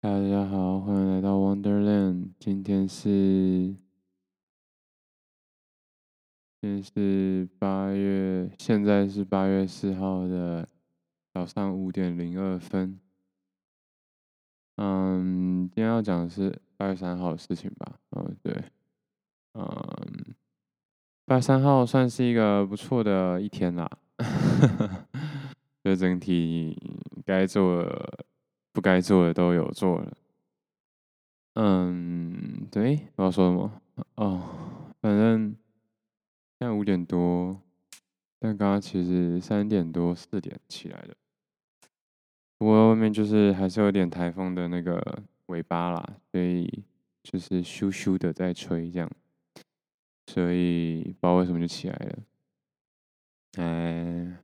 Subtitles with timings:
[0.00, 2.28] 大家好，欢迎来到 Wonderland。
[2.38, 3.74] 今天是，
[6.60, 10.68] 今天是八月，现在是八月四号的
[11.34, 13.00] 早上五点零二分。
[14.76, 17.98] 嗯，今天要讲的是八月三号的事情吧？
[18.10, 18.54] 哦，对，
[19.54, 19.66] 嗯，
[21.24, 23.90] 八月三号算是一个不错的一天啦。
[25.82, 26.80] 就整体
[27.26, 27.84] 该做。
[28.78, 30.16] 不该做的都有做了，
[31.54, 33.82] 嗯，对，我要说什么？
[34.14, 35.48] 哦，反正
[36.60, 37.60] 现在五点多，
[38.38, 41.16] 但刚刚其实三点多四点起来的，
[42.56, 46.84] 不过外面就是还是有点台风的那个尾巴啦，所以
[47.24, 49.10] 就是咻咻的在吹这样，
[50.28, 52.18] 所以不知道为什么就起来了，
[53.56, 54.38] 哎，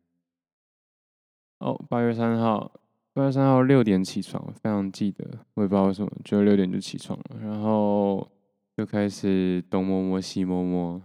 [1.58, 2.80] 哦，八月三号。
[3.14, 8.28] 八月三号六点起床，非常记得，我也不知道为什么，就六点就起床了，然后
[8.76, 11.00] 就开始东摸摸西摸摸，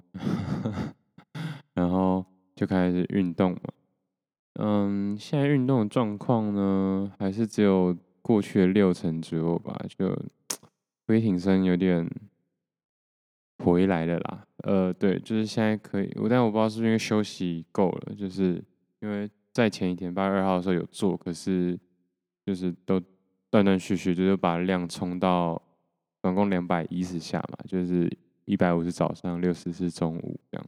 [1.76, 3.60] 然后就开始运动嘛。
[4.56, 10.20] 嗯，现在运动的状况呢，还是只有过去的六成左右吧，就
[11.06, 12.10] 微挺身有点
[13.64, 14.48] 回来了啦。
[14.64, 18.60] 呃，对，就是现在可以，我但我不知道是不是因为休息够了，就是
[19.02, 21.80] 因为在前一天八月二号的时候有做，可是。
[22.50, 23.00] 就是都
[23.52, 25.62] 断断续续，就是把量冲到
[26.24, 28.12] 总共两百一十下嘛，就是
[28.46, 30.66] 一百五十早上，六十是中午这样。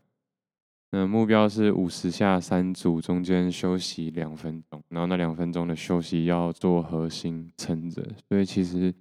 [0.92, 8.06] 那目标是五十下三组，中间休息两分钟，然后那两分钟的休息要做核心撑着。
[8.30, 8.94] 所以其实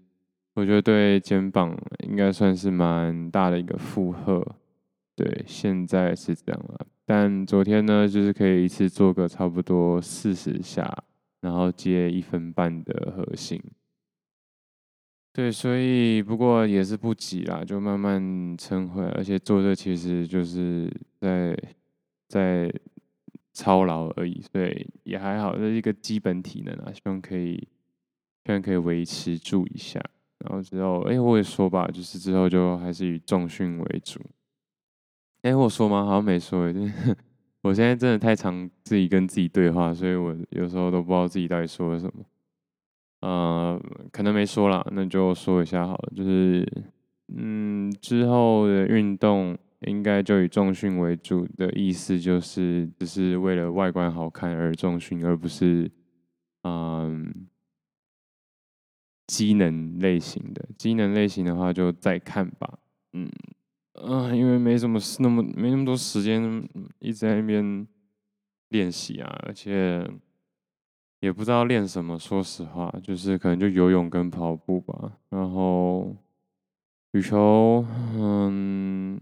[0.55, 1.77] 我觉得对肩膀
[2.09, 4.43] 应该算是蛮大的一个负荷。
[5.15, 6.87] 对，现在是这样了。
[7.05, 10.91] 但昨天呢，就是可以一次做个差不多四十下。
[11.41, 13.59] 然后接一分半的核心，
[15.33, 19.09] 对，所以不过也是不急啦，就慢慢撑回来。
[19.13, 21.57] 而且做这其实就是在
[22.29, 22.71] 在
[23.55, 27.57] 操劳而已，所以也还好，这是一个基本体能啊，希望可以
[28.45, 29.99] 希望可以维持住一下。
[30.41, 34.21] 然后之后，哎，我也说吧，就是之后就还是以重训为主。
[35.43, 36.05] 哎，我说吗？
[36.05, 36.91] 好像没说，对。
[37.63, 42.25] 我现在真的太常自己跟自己对话，所以我有时候都不知道自己到底说了什么。
[43.21, 43.79] 呃，
[44.11, 46.13] 可能没说啦，那就说一下好了。
[46.17, 46.67] 就是，
[47.37, 55.91] 嗯，之后的运动应该就以重训为主的意思，就是只是为了外观好看而重训，而不是，
[56.63, 57.47] 嗯，
[59.27, 60.67] 机能类型的。
[60.79, 62.79] 机能类型的话，就再看吧。
[63.13, 63.31] 嗯。
[64.03, 66.67] 嗯，因为没什么那么没那么多时间
[66.99, 67.87] 一直在那边
[68.69, 70.09] 练习啊，而且
[71.21, 72.19] 也不知道练什么。
[72.19, 75.19] 说实话，就是可能就游泳跟跑步吧。
[75.29, 76.17] 然后
[77.13, 77.85] 羽球，
[78.17, 79.21] 嗯，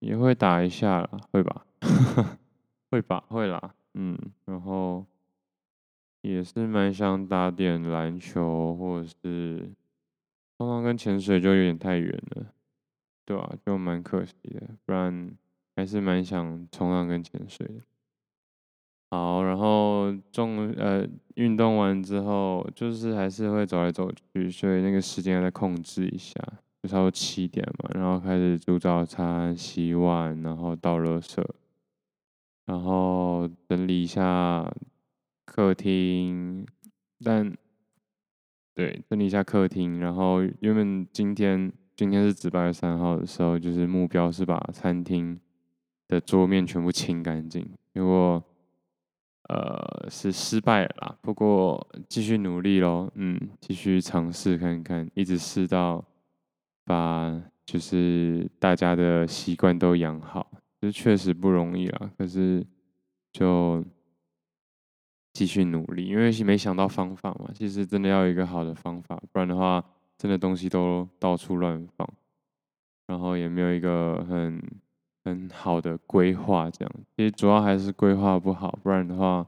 [0.00, 1.66] 也会打一下啦，会吧？
[2.90, 3.24] 会吧？
[3.28, 3.74] 会啦。
[3.94, 5.06] 嗯，然后
[6.20, 9.72] 也是蛮想打点篮球，或者是
[10.58, 12.46] 刚刚跟潜水就有点太远了。
[13.24, 15.36] 对啊，就蛮可惜的，不然
[15.76, 17.74] 还是蛮想冲浪跟潜水的。
[19.10, 26.40] 好，然后中呃运动完之后，就是还是会走来走去，所以那个时间要再控制一下，
[26.82, 31.44] 就差不多七点嘛，然后开始煮早餐、洗碗，然后倒热水，
[32.66, 34.68] 然后整理一下
[35.44, 36.66] 客厅，
[37.24, 37.56] 但
[38.74, 41.72] 对，整理一下客厅，然后原本今天。
[42.00, 45.38] 今天是值八月三号的时候，就是目标是把餐厅
[46.08, 47.62] 的桌面全部清干净。
[47.92, 48.42] 结果，
[49.50, 51.18] 呃，是失败了啦。
[51.20, 56.02] 不过继续努力喽，嗯，继续尝试看看，一直试到
[56.86, 60.50] 把就是大家的习惯都养好，
[60.80, 62.10] 这确实不容易啦。
[62.16, 62.66] 可是
[63.30, 63.84] 就
[65.34, 67.50] 继续努力，因为是没想到方法嘛。
[67.54, 69.84] 其实真的要有一个好的方法，不然的话。
[70.20, 72.06] 真的东西都到处乱放，
[73.06, 74.62] 然后也没有一个很
[75.24, 79.46] 很好的规划，这样其实主要还是规划不好，不然的话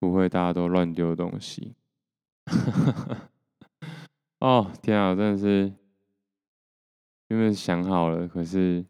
[0.00, 1.76] 不会大家都乱丢东西。
[4.40, 5.72] 哦天啊，真的是
[7.28, 8.84] 因为想好了，可是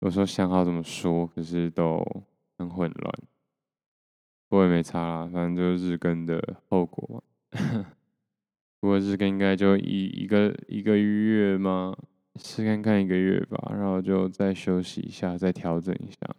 [0.00, 2.04] 有时候想好怎么说，可是都
[2.58, 3.14] 很混乱。
[4.46, 7.22] 不过也没差啦，反正就是日更的后果嘛。
[8.80, 11.96] 不过这个应该就一一个一个月吗？
[12.38, 16.36] 试看看一个月吧，然后就再休息一下，再调整一下。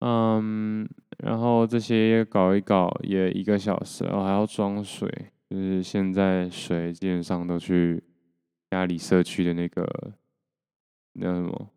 [0.00, 0.88] 嗯，
[1.18, 5.08] 然后这些搞一搞也一个小时，然后还要装水，
[5.50, 8.02] 就是现在水基本上都去
[8.70, 10.12] 家里社区的那个
[11.14, 11.70] 那什么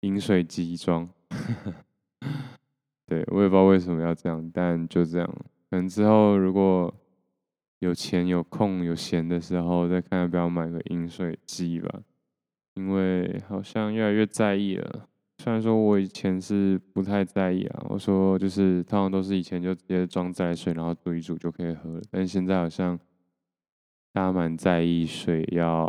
[0.00, 1.08] 饮水机装。
[3.06, 5.28] 对，我也不知道为什么要这样，但就这样。
[5.68, 6.94] 可能之后如果
[7.80, 12.02] 有钱、有空、有闲的时候，再看要不要买个饮水机吧。
[12.74, 15.08] 因为好像越来越在意了。
[15.38, 22.02] 虽然说我以前是不太在意啊，我说就是通常都是以前就直接装自来水，然后煮一煮就可以喝了。
[22.10, 22.98] 但现在好像
[24.12, 25.88] 大家蛮在意水要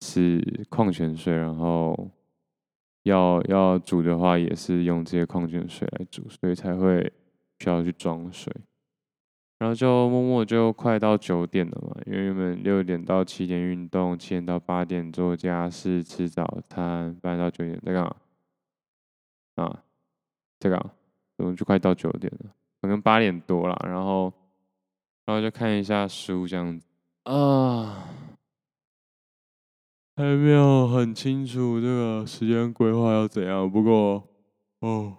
[0.00, 2.10] 是矿泉水，然后
[3.02, 7.12] 要要煮的话也是用这些矿泉水来煮，所以才会
[7.60, 8.52] 需要去装水。
[9.56, 18.16] 然后就默默就快到九点了嘛，因为原本六点到七点运动，七点到八点做家事、吃早餐，八点到九点在干嘛？
[19.54, 19.82] 啊，
[20.58, 20.90] 这个
[21.36, 22.50] 怎么就快到九点了？
[22.82, 24.30] 可能八点多了，然后
[25.24, 26.86] 然后就看一下书这样子
[27.22, 28.08] 啊，
[30.16, 33.70] 还没有很清楚这个时间规划要怎样。
[33.70, 34.28] 不过
[34.80, 35.18] 哦，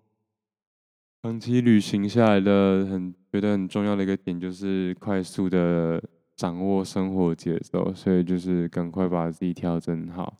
[1.23, 3.15] 长期旅行下来的很。
[3.35, 6.01] 觉得很重要的一个点就是快速的
[6.37, 10.37] 掌握生活节奏，所以就是赶快把自己调整好。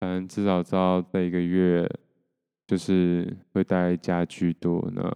[0.00, 1.86] 反正至少知道这一个月
[2.66, 5.12] 就是会待家居多呢，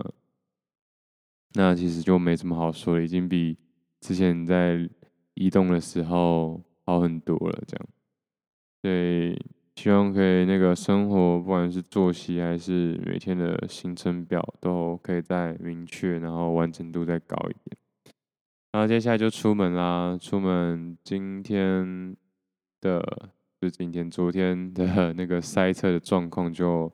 [1.54, 3.56] 那其实就没什么好说的，已经比
[4.00, 4.86] 之前在
[5.32, 7.62] 移动的时候好很多了。
[7.66, 7.88] 这样，
[8.82, 9.57] 对。
[9.78, 17.76] 希望可以那个生活，不管是作息还是每天的行程表，都可以再明确，然后完成度再高一点。
[18.72, 22.16] 然后接下来就出门啦，出门今天
[22.80, 23.30] 的，
[23.60, 26.92] 就今天昨天的那个塞车的状况就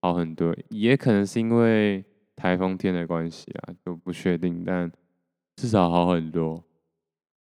[0.00, 2.02] 好很多，也可能是因为
[2.34, 4.90] 台风天的关系啊，就不确定，但
[5.56, 6.64] 至少好很多。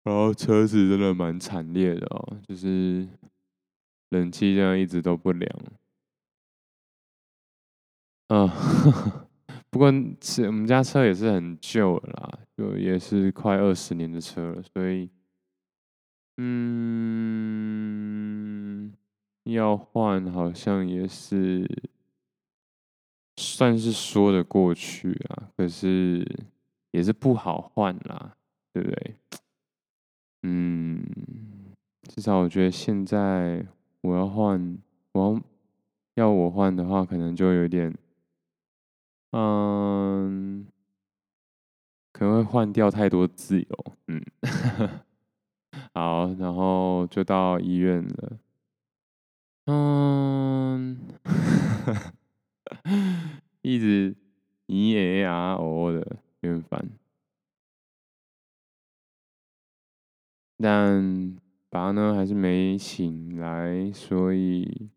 [0.04, 3.06] 然后车子真的蛮惨烈的哦，就是。
[4.10, 5.48] 冷气这样一直都不凉，
[8.26, 8.46] 啊，
[9.70, 15.08] 不过是我们家车也是很旧了啦，就也是快二十年的车了，所以，
[16.38, 16.52] 嗯，
[19.44, 21.64] 要换好像也是
[23.36, 26.26] 算是说得过去啊，可是
[26.90, 28.36] 也是不好换啦，
[28.72, 29.16] 对不对？
[30.42, 31.04] 嗯，
[32.08, 33.64] 至少我觉得现在。
[34.02, 34.78] 我要换，
[35.12, 35.34] 我
[36.16, 37.94] 要要我换的话，可能就有点，
[39.32, 40.66] 嗯，
[42.12, 43.66] 可能会换掉太多自由，
[44.08, 44.22] 嗯，
[45.94, 48.38] 好，然后就到医院了，
[49.66, 50.98] 嗯，
[53.62, 54.14] 一直
[54.68, 56.88] 咿耶呀哦的，有点烦，
[60.58, 61.39] 但。
[61.70, 64.90] 爸呢还是没醒来，所以，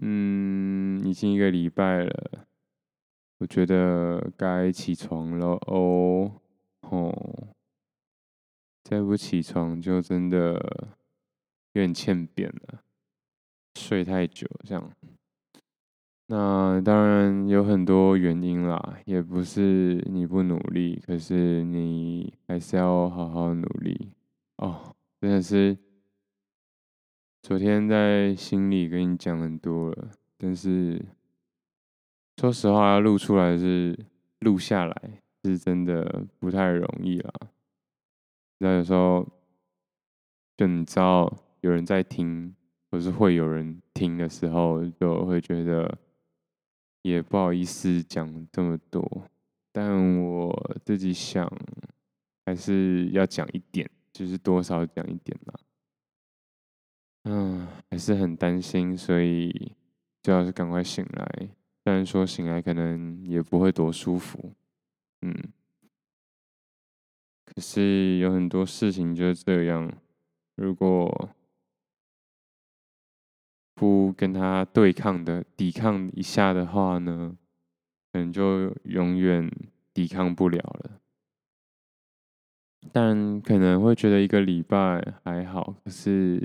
[0.00, 2.46] 嗯，已经一个礼拜了，
[3.38, 6.40] 我觉得该起床了哦，
[6.82, 7.48] 吼，
[8.84, 10.52] 再不起床就真的
[11.72, 12.84] 有点欠扁了，
[13.74, 14.92] 睡太久这样。
[16.26, 24.12] 那当然有很多原因啦，也不是你不努力，可是你还是要好好努力。
[24.56, 25.76] 哦，真的是，
[27.42, 31.04] 昨天在心里跟你讲很多了，但是
[32.36, 33.98] 说实话，录出来是
[34.38, 37.32] 录下来，是真的不太容易啦。
[38.58, 39.28] 那有时候，
[40.56, 42.54] 就你知道有人在听，
[42.90, 45.98] 或是会有人听的时候，就会觉得
[47.02, 49.28] 也不好意思讲这么多，
[49.72, 51.50] 但我自己想，
[52.46, 53.90] 还是要讲一点。
[54.14, 55.54] 就是多少讲一点嘛，
[57.24, 59.72] 嗯，还是很担心，所以
[60.22, 61.48] 最好是赶快醒来。
[61.82, 64.52] 虽然说醒来可能也不会多舒服，
[65.22, 65.34] 嗯，
[67.44, 69.92] 可是有很多事情就是这样，
[70.54, 71.30] 如果
[73.74, 77.36] 不跟他对抗的抵抗一下的话呢，
[78.12, 79.50] 可能就永远
[79.92, 81.00] 抵抗不了了。
[82.92, 86.38] 但可能会觉得一个礼拜还好，可是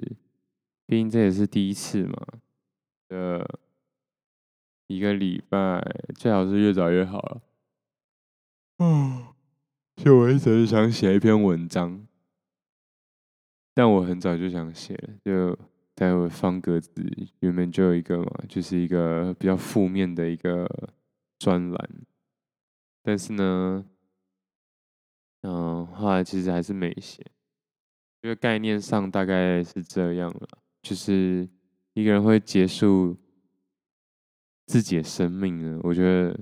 [0.86, 2.26] 毕竟这也是第一次嘛。
[3.10, 3.46] 呃，
[4.88, 5.84] 一个礼拜
[6.16, 7.42] 最好是越早越好了。
[8.80, 9.28] 嗯，
[9.96, 12.08] 就我一直想写一篇文章，
[13.74, 15.58] 但我很早就想写了，就
[15.94, 16.92] 待会方格子
[17.42, 20.68] 原本就有一个嘛，就是一个比较负面的一个
[21.38, 21.90] 专栏，
[23.04, 23.86] 但是呢。
[25.42, 27.26] 嗯，后来其实还是没写，
[28.22, 30.48] 因为概念上大概是这样了，
[30.82, 31.48] 就是
[31.94, 33.16] 一个人会结束
[34.66, 35.80] 自己的生命呢。
[35.82, 36.38] 我觉得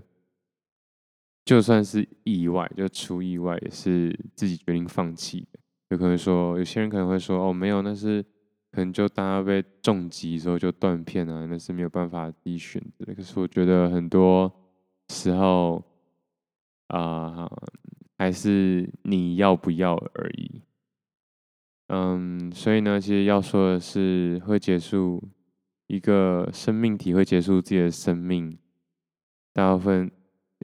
[1.46, 5.60] 就算是意外，就出意外也是自己决定放弃的。
[5.90, 8.24] 有可能说，有些人可能会说，哦，没有，那是
[8.72, 13.14] 可能就大家被重击之后就断片啊，那是没有办法自己选择的。
[13.14, 14.52] 可是我觉得很多
[15.10, 15.84] 时候
[16.88, 17.44] 啊。
[17.46, 17.52] 呃
[18.18, 20.64] 还是你要不要而已。
[21.90, 25.24] 嗯，所以呢，其实要说的是，会结束
[25.86, 28.58] 一个生命体会结束自己的生命，
[29.54, 30.12] 大部分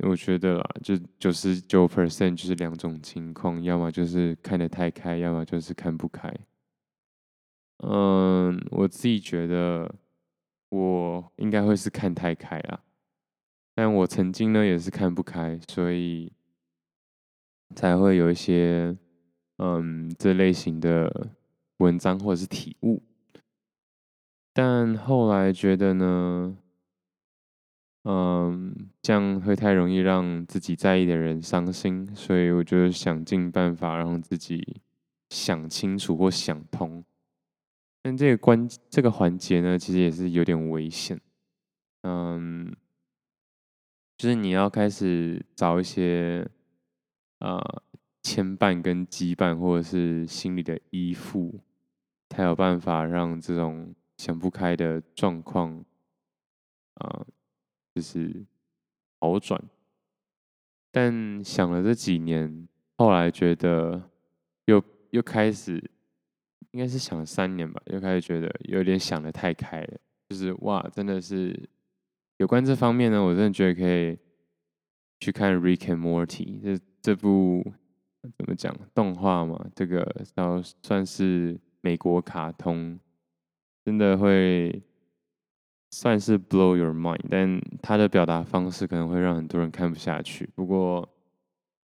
[0.02, 6.34] 我觉得啦，就九十九 percent 就是两种情况，要么就是看得太开，要么就是看不开。
[7.78, 9.94] 嗯，我自己觉得
[10.70, 12.82] 我应该会是看太开啦，
[13.76, 16.34] 但我曾经呢也是看不开，所以。
[17.74, 18.96] 才会有一些
[19.58, 21.32] 嗯这类型的
[21.78, 23.02] 文章或者是体悟，
[24.54, 26.58] 但后来觉得呢，
[28.04, 34.82] 嗯，这样会太容易让自己在意的人伤心，所以我就想尽办法让自己
[35.30, 37.04] 想清楚或想通。
[38.02, 41.20] 但这个关这个环节呢，其实也是有点危险，
[42.04, 42.76] 嗯，
[44.18, 46.48] 就是你要开始找一些。
[47.44, 47.62] 啊，
[48.22, 51.60] 牵绊跟羁绊，或者是心里的依附，
[52.30, 55.84] 才有办法让这种想不开的状况
[56.94, 57.26] 啊，
[57.94, 58.46] 就是
[59.20, 59.62] 好转。
[60.90, 62.66] 但想了这几年，
[62.98, 64.10] 后来觉得
[64.66, 65.84] 又又开始，
[66.72, 69.98] 应该是想了三年吧，又开始觉得有点想的太开了。
[70.30, 71.70] 就是哇，真的是
[72.38, 74.18] 有关这方面呢，我真的觉得可以
[75.20, 76.62] 去看《Rick and Morty》。
[76.64, 77.62] 这这部
[78.38, 79.64] 怎么讲动画嘛？
[79.76, 82.98] 这个要算是美国卡通，
[83.84, 84.82] 真的会
[85.92, 90.50] 算是 blow your mind，但他的表达方式可能会让很多人看不下去。
[90.56, 91.10] 不过，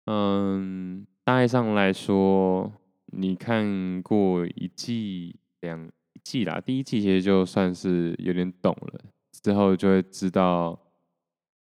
[0.07, 2.73] 嗯，大概上来说，
[3.07, 5.89] 你看过一季两
[6.25, 10.77] 季啦，第一季其实就算是有点懂了，之后就会知道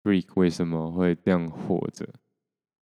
[0.04, 2.10] Rick 为什么会这样活着。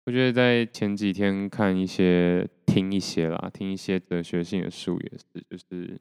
[0.08, 6.00] 我觉得在前几天看一些、听一些啦，听一些哲学性的书也是，就是，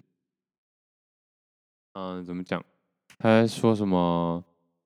[1.91, 2.63] 嗯，怎么讲？
[3.17, 4.41] 他说什么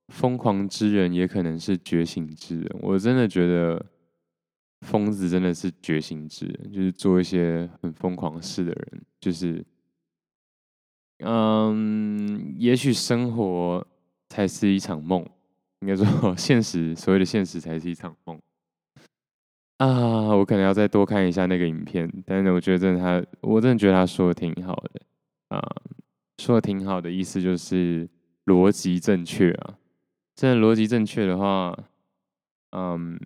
[0.08, 2.80] 疯狂之人也可能是觉醒之人。
[2.82, 3.86] 我真的觉得
[4.88, 9.64] 疯子真的是觉醒之人，就是做一些很疯狂事的人，就是，
[11.20, 13.86] 嗯，也许生活
[14.30, 15.24] 才是一场梦，
[15.82, 18.42] 应该说 现实，所谓的现实才是一场梦。
[19.82, 25.02] 啊，我可能要再多看一下那个影片，但是我觉得真的他，我真的觉得他说的挺好的
[25.48, 25.60] 啊，
[26.38, 28.08] 说的挺好的意思就是
[28.46, 29.80] 逻辑正确啊，
[30.36, 31.76] 真的逻辑正确的话，
[32.74, 33.20] 嗯，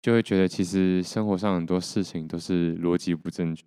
[0.00, 3.64] 就会觉得其实生活上很多事情都是逻辑不正确。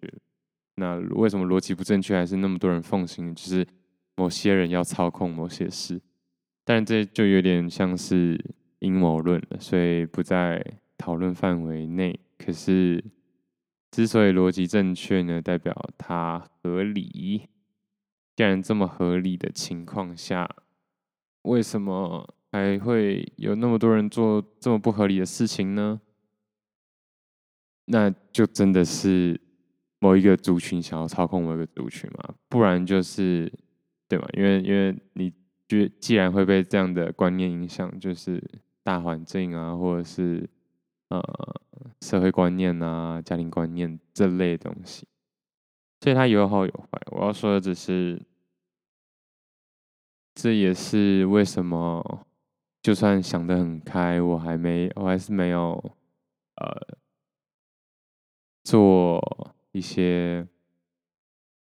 [0.75, 3.35] 那为什么逻辑不正确还是那么多人奉行？
[3.35, 3.67] 就是
[4.15, 5.99] 某些人要操控某些事，
[6.63, 8.39] 但这就有点像是
[8.79, 10.65] 阴谋论了，所以不再。
[11.03, 13.03] 讨论范围内，可是
[13.91, 17.49] 之所以逻辑正确呢，代表它合理。
[18.37, 20.49] 既然这么合理的情况下，
[21.41, 25.99] 为什么还会有那么多人做这么不合理的事情呢？
[27.87, 29.37] 那就真的是
[29.99, 32.33] 某一个族群想要操控某一个族群嘛？
[32.47, 33.51] 不然就是
[34.07, 34.25] 对吗？
[34.37, 35.33] 因为因为你
[35.67, 38.41] 觉既然会被这样的观念影响，就是
[38.83, 40.49] 大环境啊，或者是。
[41.19, 41.61] 呃，
[42.01, 45.07] 社会观念啊，家庭观念这类东西，
[46.01, 46.99] 所以它有好有坏。
[47.11, 48.19] 我要说的只是，
[50.33, 52.25] 这也是为什么，
[52.81, 55.95] 就算想得很开，我还没，我还是没有，
[56.55, 56.97] 呃，
[58.63, 60.47] 做一些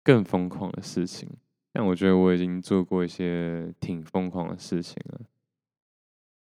[0.04, 1.30] 更疯狂的事情。
[1.72, 5.22] 但我觉得我已经做过一些挺疯狂的事情了，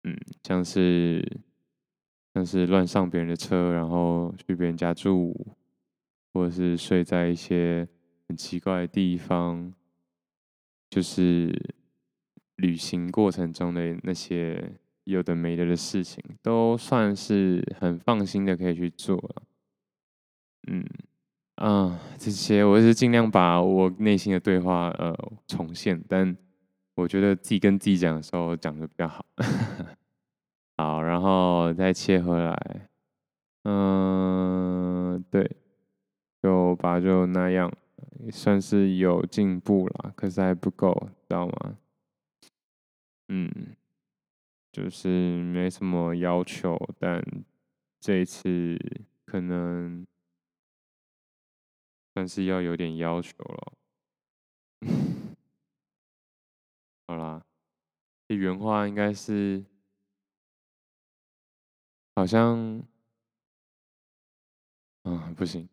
[0.05, 1.36] 嗯，像是。
[2.37, 5.35] 像是乱上别人的车，然后去别人家住，
[6.31, 7.87] 或者是睡在一些
[8.27, 9.73] 很奇怪的地方，
[10.87, 11.51] 就是
[12.57, 14.71] 旅行过程中的那些
[15.05, 19.41] 有的没的的事情，都算是很放心的可以去做了。
[20.67, 20.85] 嗯
[21.55, 25.17] 啊，这些我是尽量把我内心的对话呃
[25.47, 26.37] 重现，但
[26.93, 29.25] 我觉得自己跟自己讲的时候讲的比较好。
[30.79, 32.87] 好，然后再切回来，
[33.63, 35.57] 嗯，对，
[36.43, 37.71] 就把，就那样，
[38.31, 40.93] 算是有进步啦，可是还不够，
[41.27, 41.79] 知道吗？
[43.29, 43.75] 嗯，
[44.71, 47.23] 就是没什么要求，但
[47.99, 48.77] 这一次
[49.25, 50.05] 可能
[52.13, 53.73] 算是要有点要求了。
[57.07, 57.43] 好啦，
[58.27, 59.65] 原话应该是。
[62.17, 62.81] 好像，
[65.03, 65.69] 啊，不行，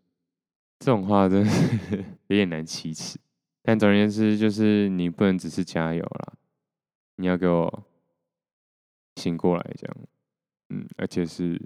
[0.78, 3.18] 这种话真是 有点难启齿。
[3.62, 6.34] 但总而言之，就是你不能只是加油啦，
[7.16, 7.86] 你要给我
[9.16, 9.96] 醒过来，这样，
[10.68, 11.58] 嗯，而且是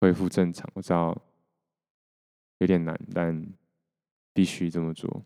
[0.00, 0.70] 恢复正常。
[0.74, 1.20] 我知道
[2.58, 3.44] 有点难，但
[4.32, 5.24] 必须这么做。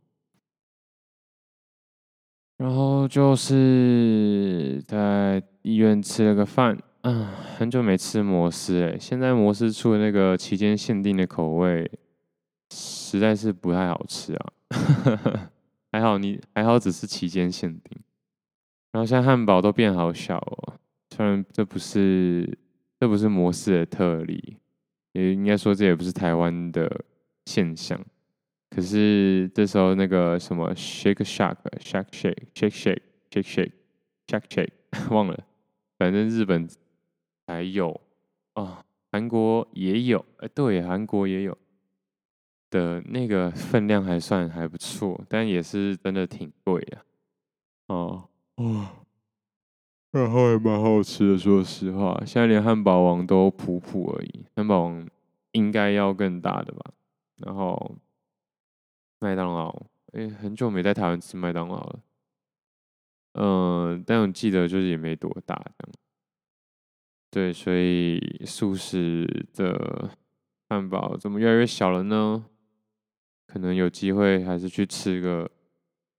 [2.57, 6.83] 然后就是在医院吃了个饭。
[7.03, 7.27] 嗯，
[7.57, 11.91] 很久没吃摩斯哎，现在摩斯出的那个期间限定的口味，
[12.71, 14.53] 实在是不太好吃啊。
[15.91, 17.99] 还好你还好，只是期间限定。
[18.93, 20.75] 然后现在汉堡都变好小哦，
[21.17, 22.59] 虽然这不是
[22.99, 24.59] 这不是摩斯的特例，
[25.13, 27.05] 也应该说这也不是台湾的
[27.47, 27.99] 现象。
[28.69, 33.73] 可是这时候那个什么 Shake Shack Shack Shake Shake Shake Shake Shake
[34.27, 34.71] Shack Shake
[35.11, 35.45] 忘了，
[35.97, 36.69] 反正日本。
[37.51, 38.01] 还有
[38.53, 41.59] 啊，韩国也有，哎，对，韩国也有
[42.71, 47.05] 的那个分量还算还不错，但也是真的挺贵的。
[47.89, 48.29] 哦，
[48.59, 48.93] 哇，
[50.13, 55.09] 然后也蛮好吃的，说实话，现在连汉堡王都普普而已，汉堡王
[55.51, 56.93] 应该要更大的吧。
[57.39, 57.97] 然后
[59.19, 59.75] 麦当劳，
[60.13, 62.01] 哎，很久没在台湾吃麦当劳了，
[63.33, 65.93] 嗯，但我记得就是也没多大这样。
[67.31, 70.11] 对，所以速食的
[70.69, 72.45] 汉堡怎么越来越小了呢？
[73.47, 75.51] 可能有机会还是去吃个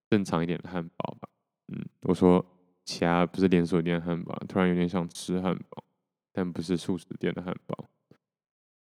[0.08, 1.28] 正常一点的汉堡吧。
[1.68, 2.44] 嗯，我说
[2.84, 5.84] 其他不是连锁店汉堡，突然有点想吃汉堡，
[6.32, 7.88] 但不是速食店的汉堡。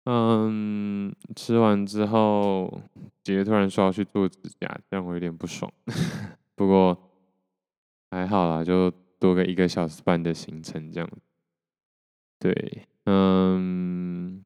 [0.04, 2.80] 嗯，吃完之后，
[3.22, 5.70] 姐姐突然说要去做指甲，让我有点不爽。
[6.54, 6.96] 不过
[8.10, 11.10] 还好啦，就多个一个小时半的行程这样。
[12.38, 14.44] 对，嗯，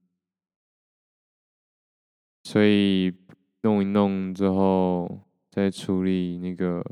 [2.45, 3.13] 所以
[3.63, 6.83] 弄一弄之后，再处理那个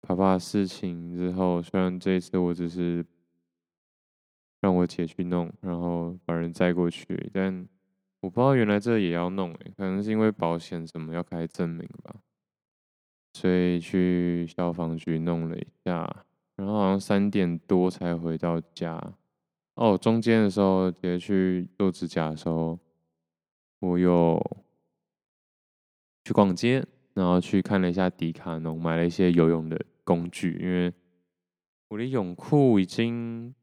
[0.00, 3.04] 爸爸的事情之后，虽然这一次我只是
[4.60, 7.68] 让我姐去弄，然后把人载过去，但
[8.20, 12.16] 我不知道原来这也要弄，诶，可能是因为保险什么要开证明吧，
[13.34, 16.24] 所以去消防局弄了一下，
[16.56, 19.14] 然后好像三点多才回到家。
[19.74, 22.78] 哦，中间的时候，姐去做指甲的时候，
[23.80, 24.38] 我有
[26.24, 30.92] 去逛街，然后去看了一下迪卡侬，买了一些游泳的工具，因为
[31.88, 33.54] 我的泳裤已经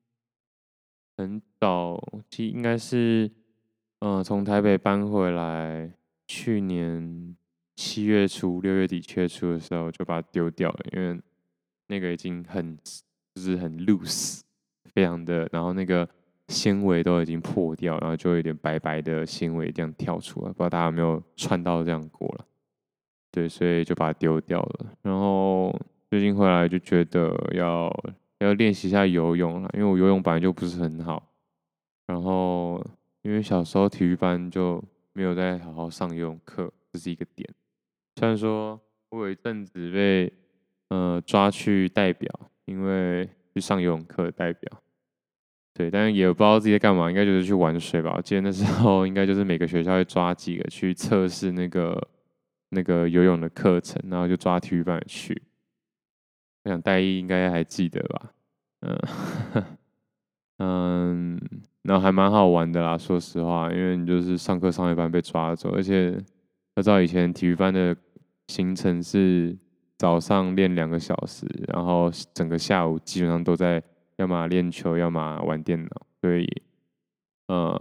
[1.15, 3.31] 很早，其应该是，
[3.99, 5.93] 嗯、从台北搬回来，
[6.27, 7.35] 去年
[7.75, 11.21] 七月初、六月底、七月初的时候就把它丢掉了，因为
[11.87, 12.75] 那个已经很
[13.35, 14.41] 就是很 loose。
[14.99, 16.05] 非常的，然后那个
[16.49, 22.45] 纤维都已经破掉，然后就有点白白的纤维这样跳出来，不知道大家有没有穿到这样过了？
[23.31, 24.87] 对，所以就把它丢掉了。
[25.01, 25.73] 然后
[26.09, 27.89] 最近回来就觉得要
[28.39, 31.31] 要练习一下游泳了，因为我游泳本来就不是很好。
[32.05, 32.85] 然后
[33.21, 34.83] 因为小时候体育班就
[35.13, 37.49] 没有再好好上游泳课，这是一个点。
[38.17, 38.77] 虽然说
[39.11, 40.33] 我有一阵子被
[40.89, 42.29] 呃抓去代表，
[42.65, 43.29] 因为。
[43.51, 44.71] 去上游泳课代表，
[45.79, 48.13] 对，但是也不知道自己在干嘛，应该就是去玩水吧。
[48.17, 52.05] 我记得那时候应该就是每个学校会抓几个去测试那个
[52.71, 55.41] 那个游泳的课程，然后就抓体育班去。
[56.65, 58.31] 我想大一应该还记得吧？
[58.81, 58.99] 嗯
[60.59, 61.39] 嗯，
[61.83, 66.11] 然后还蛮好玩的啦，说实话，因为你就是上课上一班被抓走，而且
[66.75, 67.95] 要知道以前体育班的
[68.47, 69.57] 行程是。
[69.97, 73.83] 早上练两个小时，然后整个下午基本上都在
[74.19, 75.89] 要么练球，要么玩电脑。
[76.21, 76.45] 所以，
[77.47, 77.79] 呃，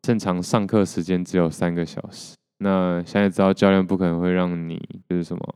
[0.00, 2.36] 正常上课时间只有三个小时。
[2.58, 5.54] 那现在知道教练不可能会让你就是什么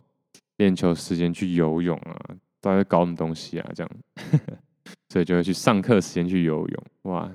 [0.57, 2.17] 练球时间去游泳啊，
[2.61, 3.91] 都在搞什么东西啊这样，
[5.09, 6.85] 所以就会去上课时间去游泳。
[7.03, 7.31] 哇，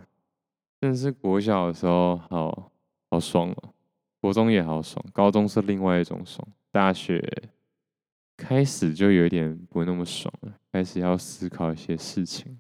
[0.82, 2.72] 真的是国小的时候好
[3.10, 3.74] 好爽哦，
[4.20, 7.24] 国中也好爽，高中是另外一种爽，大学。
[8.36, 12.58] 开始就有点不那么爽了，开始要思考一些事情。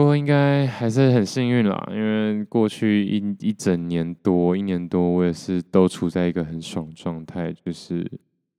[0.00, 8.10] 不过应该还是很幸运啦，因为过去一一整年多，一年多，我也是都处在一个很爽状态，就是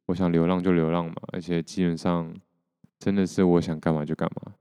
[0.05, 2.31] 我想流浪就流浪嘛，而且基本上
[2.99, 4.53] 真的是我想干嘛就干嘛。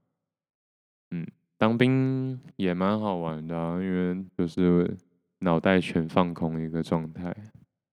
[1.11, 1.27] 嗯，
[1.59, 4.97] 当兵也蛮好玩的啊，因为就是
[5.41, 7.37] 脑袋全放空一个状态。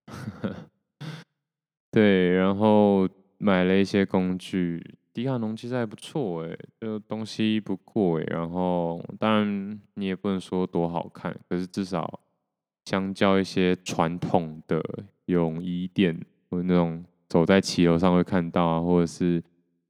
[1.92, 3.06] 对，然后
[3.38, 4.82] 买了一些工具。
[5.18, 12.20] 迪卡侬其实还不错哎，就东西不贵，然后当然你也不能说多好看，可是至少
[12.86, 14.80] 相较一些传统的
[15.26, 16.16] 泳衣店
[16.52, 19.44] 或那种走在骑楼上会看到啊，或者是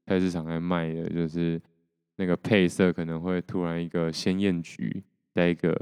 [0.06, 1.60] 菜市场在卖的，就是
[2.16, 5.78] 那个配色可能会突然一个鲜艳橘，再一个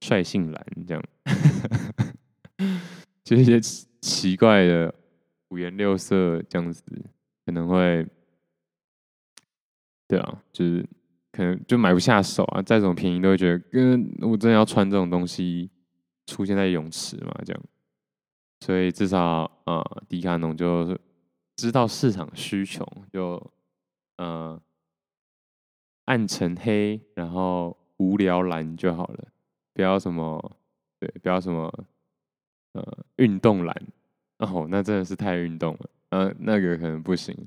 [0.00, 1.04] 率性蓝这样，
[3.22, 3.60] 就一些
[4.00, 4.92] 奇怪的
[5.50, 6.82] 五颜六色这样子
[7.46, 8.04] 可能会。
[10.10, 10.84] 对啊，就是
[11.30, 15.70] 可能就买不下手啊，再怎么便宜都会觉得，跟我真的要穿这种东西
[16.26, 17.62] 出现在泳池嘛，这样。
[18.58, 20.98] 所以至少、呃，迪卡侬就
[21.54, 23.52] 知道市场需求，就
[24.16, 24.60] 呃
[26.06, 29.28] 暗沉黑，然后无聊蓝就好了，
[29.72, 30.56] 不要什么
[30.98, 31.72] 对，不要什么
[32.72, 33.82] 呃运动蓝，
[34.38, 37.46] 哦，那真的是太运动了，呃，那个可能不行。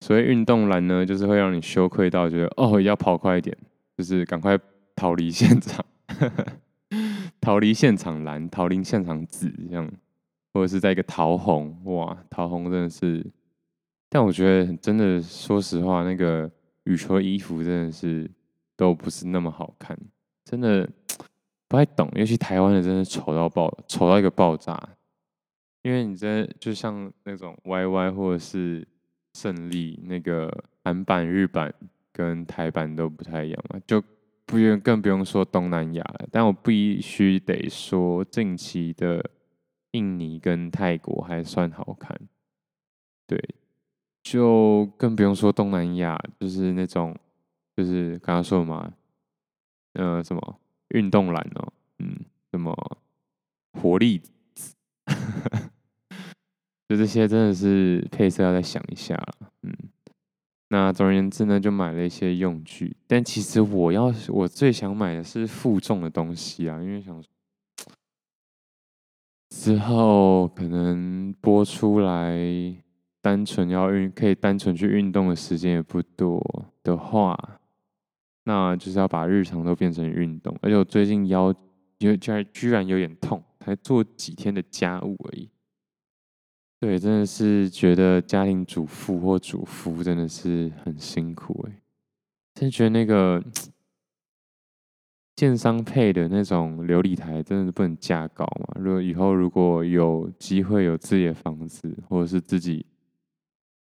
[0.00, 3.56] 所谓运动蓝呢，就是会让你羞愧到觉得哦，要跑快一点，
[3.98, 4.58] 就是赶快
[4.96, 5.84] 逃离现场，
[7.38, 9.90] 逃离现场蓝，逃离现场紫这样，
[10.54, 13.24] 或者是在一个桃红，哇，桃红真的是，
[14.08, 16.50] 但我觉得真的，说实话，那个
[16.84, 18.30] 羽球衣服真的是
[18.76, 19.98] 都不是那么好看，
[20.46, 20.88] 真的
[21.68, 24.82] 不太懂，尤其台湾的真的丑到爆，丑到一个爆炸，
[25.82, 28.88] 因为你真的就像那种 YY 或者是。
[29.40, 30.52] 胜利那个
[30.84, 31.72] 韩版、日版
[32.12, 34.04] 跟台版都不太一样嘛，就
[34.44, 36.28] 不用更不用说东南亚了。
[36.30, 39.30] 但我必须得说，近期的
[39.92, 42.14] 印尼跟泰国还算好看。
[43.26, 43.42] 对，
[44.22, 47.16] 就更不用说东南亚，就是那种，
[47.74, 48.92] 就是刚刚说嘛，
[49.94, 52.14] 呃，什么运动蓝哦，嗯，
[52.50, 52.76] 什么
[53.72, 54.20] 活力。
[56.90, 59.16] 就这些真的是配色要再想一下，
[59.62, 59.72] 嗯，
[60.70, 67.22] 那总而言之呢，就买了一些用具，但其实我要我最想买的是负重的东西啊，因为想
[69.50, 72.36] 之后可能播出来，
[73.22, 76.44] 单纯要运可以单纯去运动的时间也不多
[76.82, 77.38] 的话，
[78.42, 81.54] 那就是要把日常都变成运动，而且我最近腰
[82.00, 85.48] 就居然居然有点痛，才做几天的家务而已。
[86.80, 91.82] 对，真的是觉得家庭主妇或主夫真的是很辛苦哎，
[92.54, 93.44] 真觉得那个
[95.36, 98.80] 建商配的那种琉璃台真的是不能价高嘛？
[98.80, 102.86] 如果以后如果有机会有自己的房子，或者是自己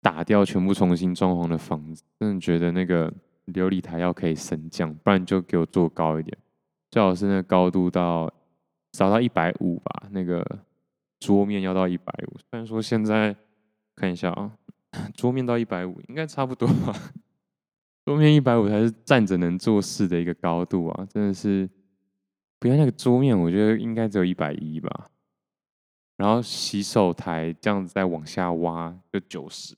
[0.02, 3.08] 打掉全部重新装潢的房子，真的觉得那个
[3.52, 6.36] 琉璃台要可以升降，不然就给我做高一点，
[6.90, 8.28] 最好是那个高度到
[8.90, 10.44] 找到一百五吧，那个。
[11.18, 13.34] 桌面要到一百五，虽然说现在
[13.94, 14.56] 看一下啊，
[15.14, 16.94] 桌面到一百五应该差不多吧。
[18.04, 21.68] 桌面一百五才是站着能做事的一个高度啊，真的是。
[22.60, 25.08] 不要那个桌面，我觉得应该只有一百一吧。
[26.16, 29.76] 然后洗手台这样子再往下挖就九十，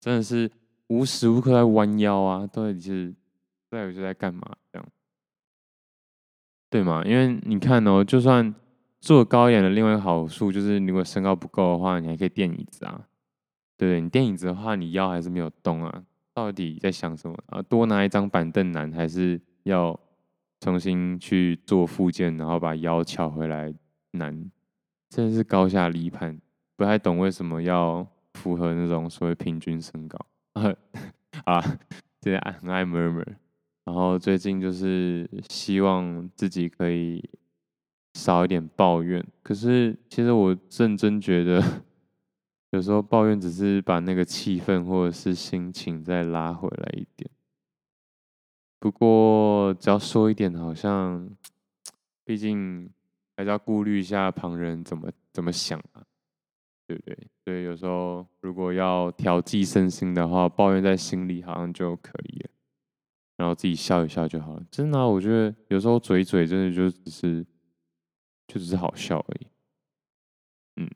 [0.00, 0.50] 真的是
[0.86, 3.14] 无时无刻在弯腰啊，到底是
[3.68, 4.40] 到底是在干嘛
[4.72, 4.88] 这样？
[6.70, 7.02] 对吗？
[7.04, 8.54] 因为你看哦，就算。
[9.00, 13.06] 坐高一点的另外一个好处就是，如果身高不够的话，你还可以垫椅子啊。
[13.78, 13.98] 对？
[13.98, 16.04] 你垫椅子的话，你腰还是没有动啊。
[16.34, 17.62] 到底在想什么啊？
[17.62, 19.98] 多拿一张板凳难，还是要
[20.60, 23.74] 重新去做复健，然后把腰翘回来
[24.12, 24.50] 难？
[25.08, 26.38] 真的是高下立判，
[26.76, 30.18] 不太懂为什么要符合那种所谓平均身高
[30.54, 30.74] 啊。
[31.44, 31.60] 啊，
[32.60, 33.26] 很爱 murmur，
[33.84, 37.26] 然后最近就是希望自己可以。
[38.14, 41.62] 少一点抱怨，可是其实我认真觉得，
[42.70, 47.30] 有时候抱怨只是把那个气氛或者是心情再拉回来一点。
[48.80, 51.28] 不过只要说一点，好像
[52.24, 52.90] 毕竟
[53.36, 56.02] 还是要顾虑一下旁人怎么怎么想啊，
[56.88, 57.16] 对不对？
[57.44, 62.50] 所以有时候如果要调剂身心的话，抱怨在心里好像就可以了，
[63.36, 64.62] 然后自己笑一笑就好了。
[64.70, 67.46] 真的，我觉得有时候嘴嘴真的就只是。
[68.50, 69.46] 就只是好笑而已，
[70.74, 70.90] 嗯，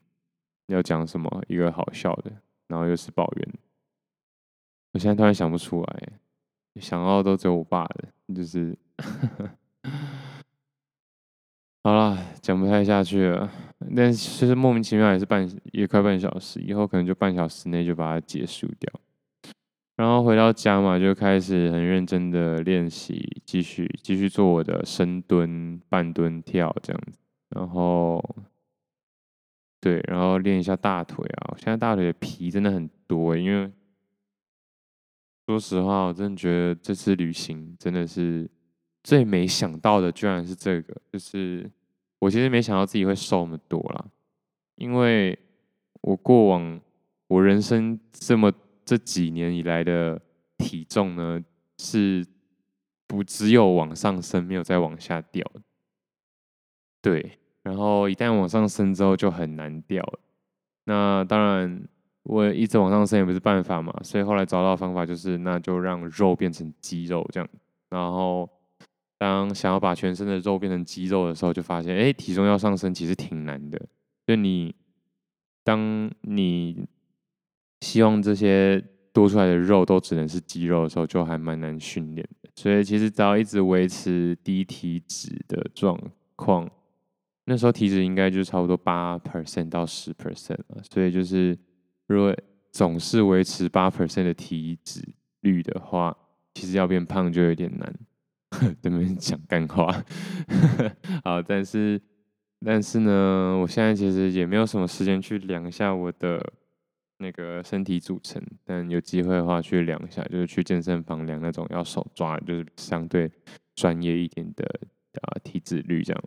[0.67, 2.29] 要讲什么一个好笑的，
[2.67, 3.53] 然后又是抱怨，
[4.91, 6.09] 我现在突然想不出来，
[6.81, 8.77] 想到都只有我爸的，就是
[11.81, 13.49] 好了，讲不太下去了，
[13.95, 18.91] 但其实莫名其妙也是半也快半小时，以后可能就半小时内就把它结束掉。
[19.95, 27.19] 然后回到家嘛，就开始很认真的练习，继续继续做我的深蹲、半蹲跳这样子。
[27.49, 28.23] 然后，
[29.79, 31.55] 对，然后练一下大腿啊。
[31.57, 33.71] 现在大腿的皮真的很多，因为
[35.47, 38.49] 说实话，我真的觉得这次旅行真的是。
[39.03, 41.69] 最没想到的居然是这个，就是
[42.17, 44.03] 我其实没想到自己会瘦那么多啦，
[44.77, 45.37] 因为
[46.01, 46.81] 我过往
[47.27, 48.51] 我人生这么
[48.83, 50.19] 这几年以来的
[50.57, 51.39] 体重呢，
[51.77, 52.25] 是
[53.05, 55.45] 不只有往上升，没有再往下掉。
[57.05, 60.03] 对，然后一旦往上升之后就很难掉。
[60.85, 61.87] 那当然
[62.23, 67.47] 我一直往上升也不是办法嘛，所以后来找到方法就是那就让肉变成肌肉这样，
[67.89, 68.49] 然后。
[69.17, 73.81] 当想要把全身的肉变成肌肉的时候，就发现，哎，体重要上升其实挺难的。
[74.27, 74.75] 就你，
[75.63, 76.85] 当你
[77.79, 82.49] 希望这些多出来的肉都只能是肌肉的时候，就还蛮难训练的。
[82.55, 85.97] 所以其实只要一直维持低体脂的状
[86.35, 86.69] 况，
[87.45, 90.83] 那时候体脂应该就差不多八 percent 到十 percent 了。
[90.91, 91.57] 所以就是，
[92.07, 92.35] 如果
[92.71, 95.01] 总是维持八 percent 的体脂
[95.41, 96.15] 率的话，
[96.53, 97.93] 其实要变胖就有点难。
[98.81, 99.91] 对面讲干话，
[101.25, 102.01] 好，但是
[102.65, 106.41] 但是呢，我现在其实也没有什么时间去量一下我的
[107.17, 113.29] 那个身体组成，但有机会的话去量一下，就是去健身房量那种要手抓，就是相对
[113.75, 114.63] 专业一点的
[115.21, 116.23] 啊体脂率这样，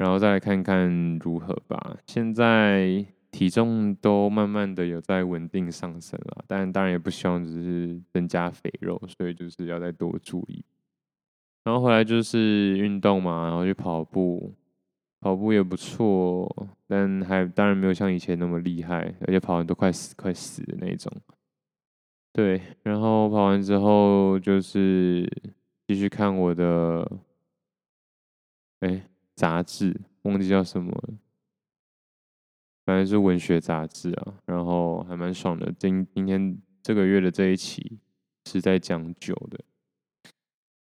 [0.00, 1.98] 然后再来看看如何吧。
[2.06, 10.64] 现在体重都慢慢的有在稳定上升了，但当然也不希望只是增加肥肉，所以就是要再多注意。
[11.64, 14.54] 然后回来就是运动嘛，然后去跑步，
[15.20, 16.50] 跑步也不错，
[16.88, 21.12] 但还当然没有像以前那么厉害，而且跑完都快死快死的那种。
[22.32, 25.30] 对，然后跑完之后就是
[25.86, 27.06] 继续看我的，
[28.80, 29.09] 哎，
[29.40, 31.14] 杂志，忘记叫什么了，
[32.84, 35.72] 反正是文学杂志啊，然后还蛮爽的。
[35.78, 37.98] 今今天这个月的这一期
[38.44, 39.58] 是在讲酒的。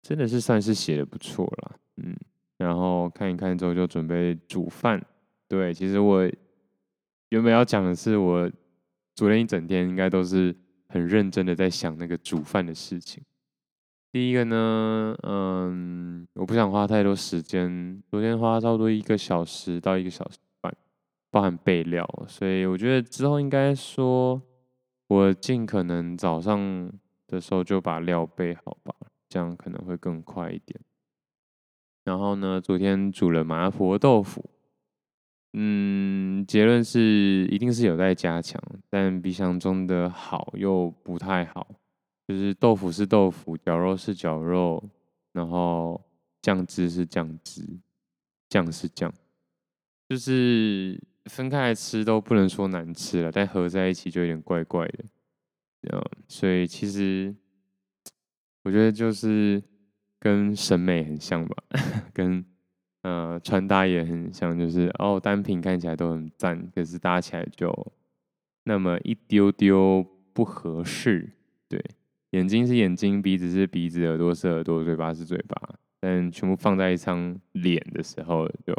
[0.01, 2.13] 真的是算是写的不错了，嗯，
[2.57, 5.01] 然后看一看之后就准备煮饭。
[5.47, 6.29] 对，其实我
[7.29, 8.51] 原本要讲的是，我
[9.15, 10.53] 昨天一整天应该都是
[10.89, 13.23] 很认真的在想那个煮饭的事情。
[14.11, 20.75] 第一个呢，嗯，我不想花太多时间，昨天花差不多一个小时到一个小时半，
[21.29, 24.41] 包含备料，所以我觉得之后应该说，
[25.07, 26.91] 我尽可能早上
[27.27, 28.95] 的时候就把料备好吧。
[29.29, 30.79] 这样可能会更快一点。
[32.03, 34.43] 然后呢，昨天煮了麻婆豆腐，
[35.53, 41.67] 嗯，结论是一定是有待加强，但比想中的好又不太好。
[42.29, 44.87] 就是豆腐是豆腐，绞肉是绞肉，
[45.31, 45.99] 然后
[46.43, 47.65] 酱汁是酱汁，
[48.47, 49.11] 酱是酱，
[50.07, 55.05] 就是分开来吃都不能说难吃了，但合在一起就有点怪怪的。
[55.91, 57.35] 嗯，所以其实。
[58.63, 59.63] 我觉得就是
[60.19, 61.63] 跟审美很像吧，
[62.13, 62.45] 跟
[63.03, 67.73] 呃穿搭也很像，就是哦单品看起来都很赞，可是搭起来就
[68.65, 71.31] 那么一丢丢不合适。
[71.69, 71.81] 对，
[72.31, 75.55] 眼睛是眼睛，鼻子是鼻子，耳朵是耳朵，嘴巴是嘴巴，
[75.99, 78.73] 但全部放在一张脸的时候就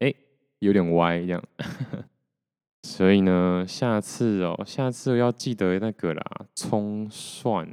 [0.00, 0.12] 哎
[0.60, 1.42] 有点歪这样。
[2.82, 6.22] 所以呢，下次哦，下次要记得那个啦，
[6.54, 7.68] 葱蒜。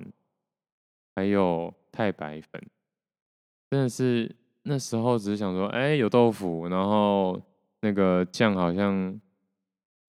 [1.15, 2.59] 还有太白粉，
[3.69, 7.39] 真的是那时候只是想说，哎，有豆腐，然后
[7.81, 9.21] 那个酱好像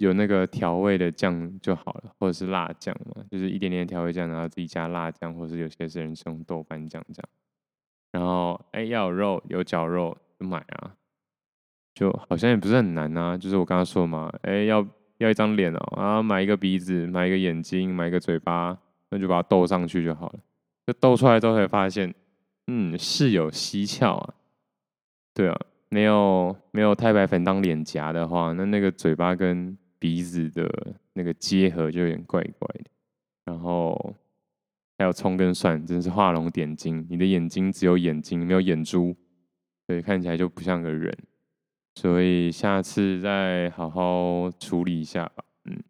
[0.05, 7.29] 有那个调味的酱就好了，或者是辣酱嘛，就是一点点调味酱，然后自己加辣酱，或者是有些人是用豆瓣酱这样。
[8.13, 10.95] 然后哎，要有肉，有绞肉就买啊，
[11.95, 14.87] 就好像也不是很难啊，就是我刚刚说嘛，哎，要
[15.19, 18.79] 要一张脸哦，啊，买一个鼻子，买一个眼睛，买一个嘴巴，
[19.11, 20.39] 那就把它斗上去就好了。
[20.87, 22.15] 就斗出来都会发现，
[22.67, 24.35] 嗯，是有蹊跷啊。
[25.33, 32.91] 对啊，没有没有太白粉当脸颊的话，那那个嘴巴跟鼻子的那个结合就有点怪怪的。
[33.47, 34.15] 然后
[34.99, 37.07] 还有葱跟蒜，真是画龙点睛。
[37.09, 39.17] 你的眼睛只有眼睛，没有眼珠，
[39.87, 41.17] 所以看起来就不像个人。
[41.95, 45.43] 所以下次再好好处理一下吧。
[45.65, 45.83] 嗯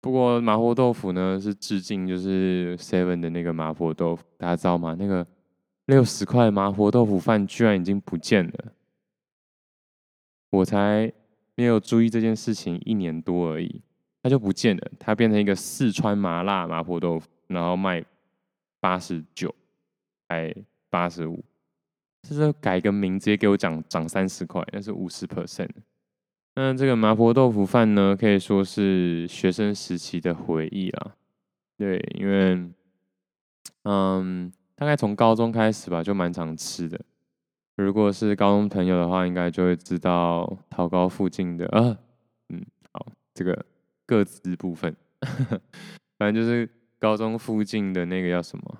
[0.00, 4.96] 不过麻婆豆腐呢，是致敬就是 Seven 的那个麻婆豆腐，大家知道吗？
[4.98, 5.26] 那个
[5.84, 8.72] 六十块麻婆豆腐饭居然已经不见了，
[10.48, 11.12] 我才
[11.54, 13.80] 没有注意这件事情一年多而已，
[14.22, 18.04] 它就不见了，它变成一个四川麻辣麻婆豆腐，然后卖
[18.80, 19.54] 八十九，
[20.28, 20.54] 还
[20.90, 21.44] 八十五，
[22.28, 25.70] 是改个名直接给我涨涨三十块，那是五十 percent。
[26.54, 31.14] 那这个麻婆豆腐饭呢，可以说是学生时期的回忆啦，
[31.76, 32.70] 对，因为
[33.84, 34.52] 嗯。
[34.74, 37.00] 大概从高中开始吧，就蛮常吃的。
[37.76, 41.98] 如果是高中朋友的话，应该就会知道桃高附近的啊，
[42.48, 43.64] 嗯，好，这个
[44.06, 44.94] 各自部分，
[46.18, 48.78] 反正就是高中附近的那个叫什么，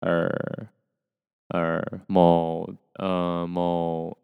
[0.00, 0.28] 呃
[1.48, 4.16] 呃某呃某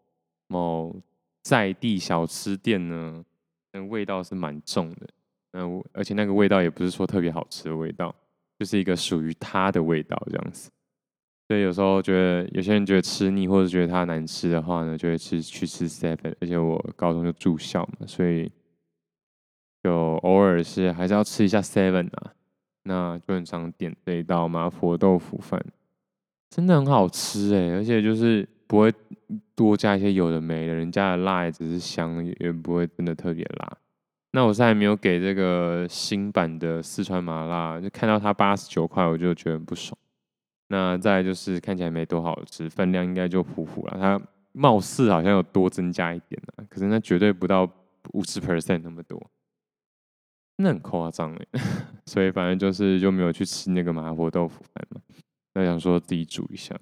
[0.46, 0.96] 某
[1.42, 3.24] 在地小吃店呢，
[3.72, 5.08] 那味道是蛮重的，
[5.52, 8.14] 嗯，而且那个味道也不是说特别好吃的味道。
[8.58, 10.68] 就是一个属于它的味道这样子，
[11.48, 16.34] 所以有时候觉得有些人觉得吃腻或者觉得它难吃的话呢，就会吃去吃 seven。
[16.40, 18.52] 而且我高中就住校嘛，所以
[19.82, 22.34] 就偶尔是还是要吃一下 seven 啊。
[22.84, 25.62] 那就很常点这一道麻婆豆腐饭，
[26.50, 28.92] 真的很好吃哎，而且就是不会
[29.54, 33.76] 多加一些有的没的，人家的辣也只是香，也不会真的特别辣。
[34.32, 39.96] 那我现在还没有给这个新版的四川麻辣，就看到它八十九块，我就觉得很不爽。
[40.68, 43.96] 那再就是看起来没多好吃，分量应该就普普了。
[43.98, 44.20] 它
[44.52, 47.68] 貌似好像有多增加一点了，可是那绝对不到
[48.12, 49.30] 五十 percent 那么多，
[50.56, 51.60] 那很夸张哎。
[52.06, 55.00] 所以反正就是就没有去吃那个麻婆豆腐饭嘛。
[55.54, 56.78] 那想说自己煮一下，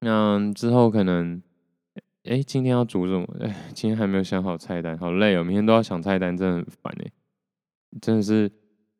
[0.00, 1.42] 那之后可能。
[2.24, 3.26] 哎，今天要煮什么？
[3.40, 5.42] 哎，今天还没有想好菜单，好累哦！
[5.42, 7.10] 明天都要想菜单，真的很烦哎。
[8.00, 8.48] 真的是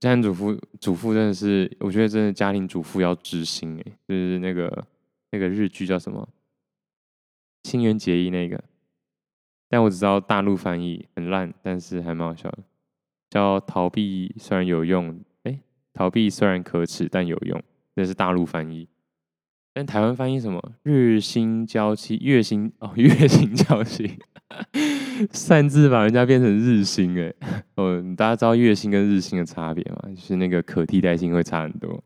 [0.02, 3.92] 家庭主妇，主妇真的是，我觉得真的家庭主妇要知心哎。
[4.08, 4.84] 就是那个
[5.30, 6.28] 那个日剧叫什么？
[7.62, 8.64] 新垣结衣那个，
[9.68, 12.64] 但我只知道大陆翻译很烂，但是还蛮好笑的，
[13.30, 15.60] 叫逃避虽然有用，哎，
[15.92, 17.62] 逃避虽然可耻但有用，
[17.94, 18.88] 那是大陆翻译。
[19.72, 20.60] 但台湾翻译什么？
[20.82, 24.18] 日薪娇妻，月薪哦，月薪娇妻，
[25.32, 27.32] 擅自把人家变成日薪哎！
[27.76, 30.10] 哦，大家知道月薪跟日薪的差别吗？
[30.14, 32.02] 就是那个可替代性会差很多。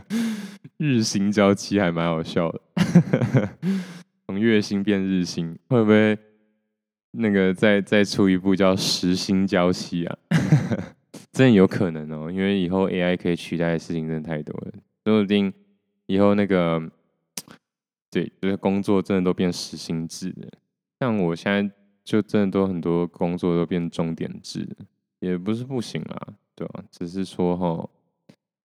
[0.78, 2.60] 日薪交期还蛮好笑的，
[4.26, 6.18] 从月薪变日薪，会不会
[7.12, 10.16] 那个再再出一部叫时薪交期啊？
[11.32, 14.72] 真的有可能哦，因为以后 AI 可以取代的事情真的太多了，
[15.04, 15.52] 说不定
[16.06, 16.90] 以后那个。
[18.08, 20.48] 对，就是工作真的都变时薪制了。
[21.00, 24.68] 像我现在就真的都很多工作都变重点制，
[25.20, 26.84] 也不是不行啦，对吧？
[26.90, 27.88] 只是说哈，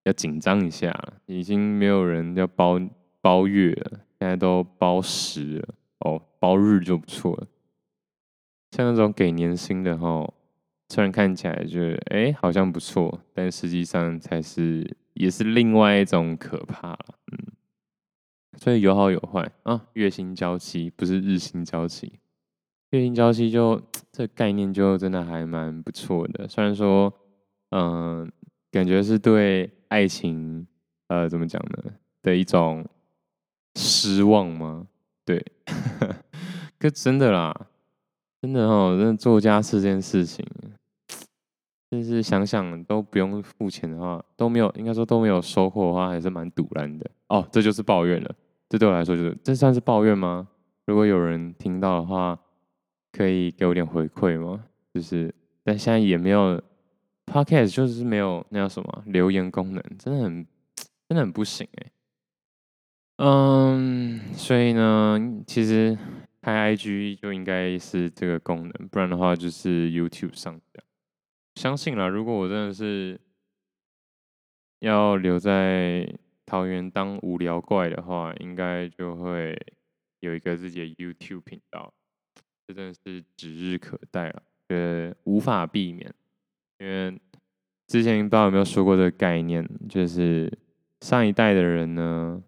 [0.04, 0.94] 要紧张一下，
[1.26, 2.80] 已经没有人要包
[3.20, 7.48] 包月了，现在都包时了哦，包日就不错了。
[8.72, 10.32] 像那种给年薪的哈，
[10.90, 11.80] 虽然看起来就
[12.12, 17.11] 哎好像不错，但实际上才是也是另外一种可怕了，
[18.62, 22.20] 所以有好有坏啊，月薪交期不是日薪交期，
[22.92, 23.82] 月薪交期就
[24.14, 26.48] 这概念就真的还蛮不错的。
[26.48, 27.12] 虽然说，
[27.72, 28.32] 嗯、
[28.70, 30.68] 感觉是对爱情，
[31.08, 32.86] 呃，怎么讲呢的一种
[33.74, 34.86] 失望吗？
[35.26, 35.44] 对，
[36.78, 37.68] 可真的啦，
[38.44, 40.46] 真的哦，真的做家事这件事情，
[41.90, 47.10] 就是想想都不用付钱的话，都没有，应该说都没有收获的话，还是蛮堵烂的。
[47.30, 48.36] 哦，这就是抱怨了。
[48.72, 50.48] 这对我来说就是，这算是抱怨吗？
[50.86, 52.40] 如果有人听到的话，
[53.12, 54.64] 可以给我点回馈吗？
[54.94, 56.64] 就是，但现在也没有
[57.26, 60.48] Podcast，就是没有那叫什么留言功能，真的很，
[61.10, 61.92] 真的很不行哎。
[63.18, 65.98] 嗯，所以呢，其实
[66.42, 70.82] 开 IG 就应该是这个功能，不然的话就是 YouTube 上架。
[71.56, 73.20] 相信啦，如果我真的是
[74.80, 76.10] 要留在。
[76.52, 79.58] 桃园当无聊怪的话，应该就会
[80.20, 81.94] 有一个自己的 YouTube 频道，
[82.68, 86.14] 这真的是指日可待了，呃，无法避免。
[86.78, 87.18] 因为
[87.88, 90.52] 之前不知道有没有说过这个概念，就是
[91.00, 92.44] 上一代的人呢，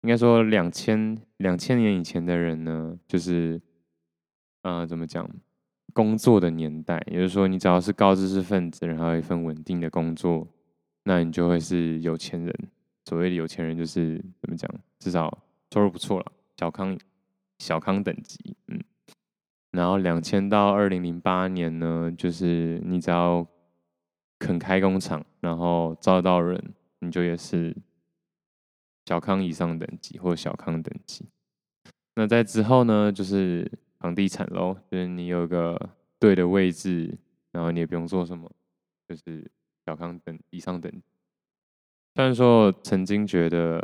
[0.00, 3.60] 应该说两千两千年以前的人呢，就是
[4.62, 5.28] 呃，怎么讲，
[5.92, 10.48] 工作的年代，也就是说，你只要是高知识分子，然后有一份稳定的工作，
[11.02, 12.70] 那你就会是有钱人。
[13.08, 15.42] 所谓的有钱人就是怎么讲，至少
[15.72, 16.98] 收入不错了，小康
[17.58, 18.78] 小康等级，嗯。
[19.70, 23.46] 然后两千到二零零八年呢，就是你只要
[24.38, 26.62] 肯开工厂，然后招到人，
[26.98, 27.74] 你就也是
[29.06, 31.24] 小康以上等级或小康等级。
[32.14, 37.18] 那在之后呢，就是房地产喽，就是你有个对的位置，
[37.52, 38.52] 然后你也不用做什么，
[39.08, 39.50] 就是
[39.86, 41.02] 小康等以上等级。
[42.18, 43.80] 虽然说曾经觉得，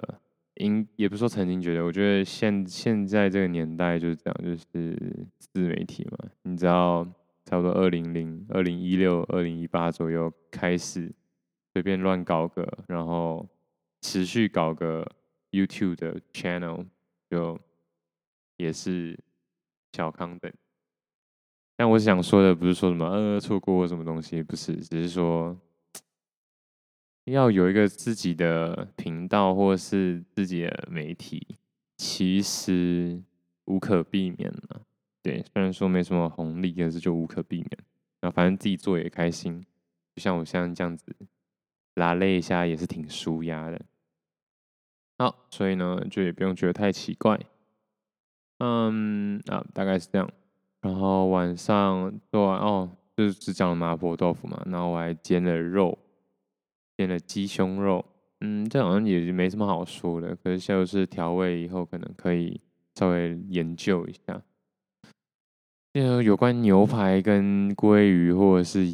[0.55, 7.07] 应也不是说曾经觉得，我觉得现现在这个年代就是这样，就是自媒体嘛，你知道，
[7.45, 11.15] 差不多二零零、二零一六、二零一八左右开始
[11.73, 13.49] 随便乱搞个，然后
[14.01, 15.09] 持续搞个
[15.53, 16.85] YouTube 的 channel
[17.31, 17.57] 就。
[18.57, 19.19] 也是
[19.93, 20.53] 小康等，
[21.77, 25.57] 但我想说的不是说什么呃错过什么东西，不是，只是说
[27.25, 31.57] 要有一个自己的频道或是自己的媒体，
[31.97, 33.23] 其实
[33.65, 34.83] 无可避免了。
[35.23, 37.71] 对，虽然说没什么红利，但是就无可避免。
[38.21, 39.65] 然后反正自己做也开心，
[40.15, 41.15] 就像我现在这样子
[41.95, 43.81] 拉了一下，也是挺舒压的。
[45.19, 47.41] 好，所以呢，就也不用觉得太奇怪。
[48.59, 50.31] 嗯啊，大概是这样。
[50.83, 54.63] 然后晚上做完哦，就是只讲了麻婆豆腐嘛。
[54.67, 55.99] 然后我还煎了肉，
[56.97, 58.05] 点了鸡胸肉。
[58.41, 60.37] 嗯，这好像也没什么好说的。
[60.37, 62.61] 可是就是调味以后，可能可以
[62.95, 64.43] 稍微研究一下。
[65.95, 68.87] 呃，有关牛排跟鲑鱼，或者是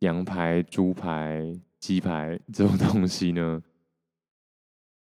[0.00, 3.62] 羊排、猪排、鸡排这种东西呢，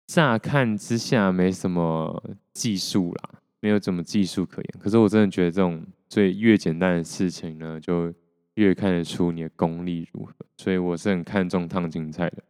[0.06, 2.22] 乍看之下没什么
[2.52, 3.30] 技术啦。
[3.60, 8.12] 没有怎么技术可言，可是我真的觉得这种最越简单的事情呢，就
[8.56, 10.34] 越看得出你的功力如何。
[10.58, 12.42] 所以我是很看重烫青菜的。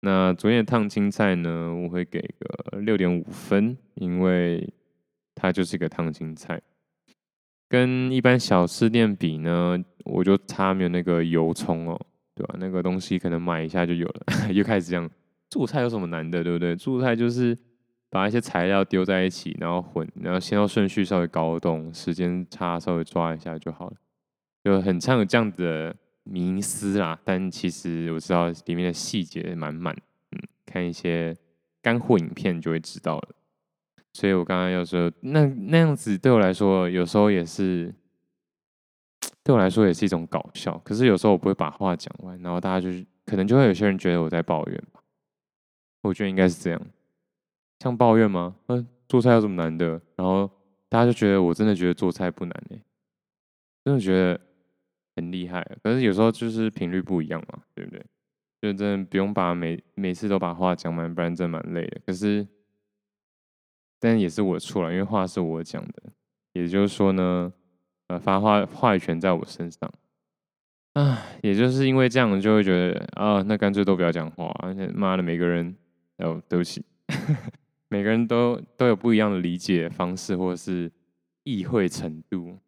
[0.00, 4.72] 那昨天的烫青菜呢，我会给个六点五分，因为
[5.34, 6.62] 它就是一个烫青菜。
[7.68, 12.00] 跟一般小吃店比呢，我就差没有那个油葱哦，
[12.34, 12.54] 对吧？
[12.58, 14.22] 那个东西可能买一下就有了。
[14.54, 15.10] 又开始这样，
[15.50, 16.74] 做菜有什么难的，对不对？
[16.74, 17.58] 做菜就是。
[18.08, 23.96] 把一些材料丢在一起，然后混，然后先后顺序稍微搞懂，时间差稍微抓一下就好了。
[24.66, 29.94] 就很常有这样子的迷思啦，但其实我知道里面的细节满满，
[30.32, 31.36] 嗯，看一些
[31.80, 33.28] 干货影片就会知道了。
[34.12, 37.94] 所以我刚刚要说，那那样子对我来说，有时候也是
[39.44, 40.76] 对我来说也是一种搞笑。
[40.84, 45.00] 可是有时候我不会把话讲完，然后大家就是可能就会有些人觉得我在抱怨吧。
[46.02, 46.86] 我觉得应该是这样。
[47.78, 48.56] 像抱怨吗？
[48.66, 50.00] 呃，做菜有什么难的？
[50.16, 50.50] 然后
[50.88, 52.82] 大家就觉得我真的觉得做菜不难哎，
[53.84, 54.40] 真的觉得
[55.16, 55.66] 很厉害。
[55.82, 58.04] 可是有时候就是频率不一样嘛，对不对？
[58.62, 62.00] 就真不用把每每次都把话讲满，不然真的蛮累的。
[62.06, 62.46] 可是，
[64.00, 66.02] 但也是我错了，因为话是我讲的。
[66.54, 67.52] 也就是说呢，
[68.08, 69.92] 呃，发话话语权在我身上
[70.94, 71.22] 啊。
[71.42, 74.46] 也就是因为这样，就会觉得啊，那干脆都不要讲话。
[74.60, 75.76] 而且妈的，每个人，
[76.18, 76.82] 哦，对不起。
[77.88, 80.90] 每个人都都有不一样的理解方式，或者是
[81.44, 82.58] 意会程度，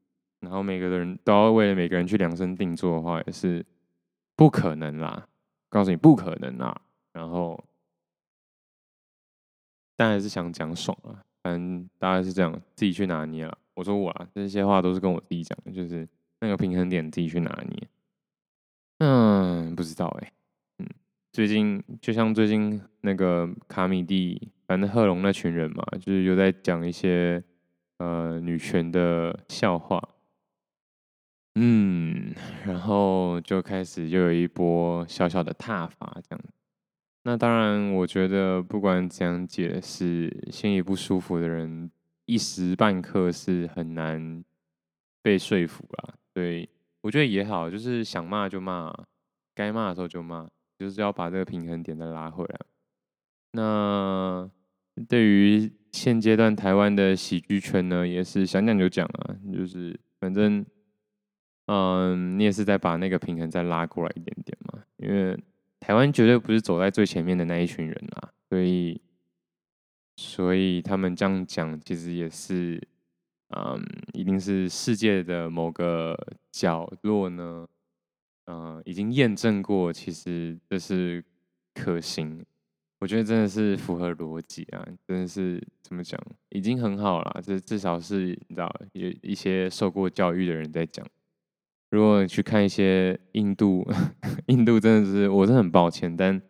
[0.40, 3.64] 然后每个人都要为了每个人去量身定做的话，也是
[4.36, 5.26] 不可能啦。
[5.68, 6.80] 告诉你不可能啦。
[7.12, 7.62] 然后，
[9.96, 13.58] 但还是想讲爽啊，反正大概是这样，自己去拿捏了。
[13.74, 16.08] 我说我啊，这些话都是跟我自己讲的，就是
[16.40, 17.88] 那个平衡点自己去拿捏。
[18.98, 20.32] 嗯，不知道哎、欸。
[21.30, 27.40] 最近就像最近那个卡米蒂，反正贺龙那群人嘛，就是有在讲一些
[27.98, 30.02] 呃女权的笑话，
[31.60, 32.32] 嗯，
[32.64, 36.44] 然后就开始又有一波小小的挞伐这样。
[37.24, 41.90] 那当然，我觉得不管怎样解释，心里不舒服的人
[42.26, 44.44] 一时半刻是很难
[45.20, 46.14] 被说服啦。
[46.32, 46.68] 所以
[47.00, 48.94] 我觉得也好，就是想骂就骂，
[49.54, 50.48] 该骂的时候就骂。
[50.78, 52.60] 就是要把这个平衡点再拉回来。
[53.50, 54.48] 那
[55.08, 60.64] 对于现阶段台湾的喜剧圈呢，也是想讲就讲啊，就是反正，
[61.68, 64.82] 嗯，你也是在把那个平衡再拉过来一点点嘛。
[64.96, 65.38] 因为
[65.78, 69.00] 台湾绝对不是走在最前面的那一群人啊，所以，
[70.16, 72.82] 所以他们这样讲，其实也是，
[73.56, 73.80] 嗯，
[74.12, 76.18] 一定是世界的某个
[76.50, 77.66] 角落呢。
[78.50, 81.22] 嗯、已经验证过，其实这是
[81.74, 82.42] 可行。
[82.98, 87.42] 我觉得真的是符合逻辑啊，真的是怎么讲，已经很好了。
[87.44, 91.06] 这至少是你知道，有一些受过教育的人在讲。
[91.90, 93.86] 如果去看一些印度，
[94.46, 96.40] 印度真的是，我是很抱歉，但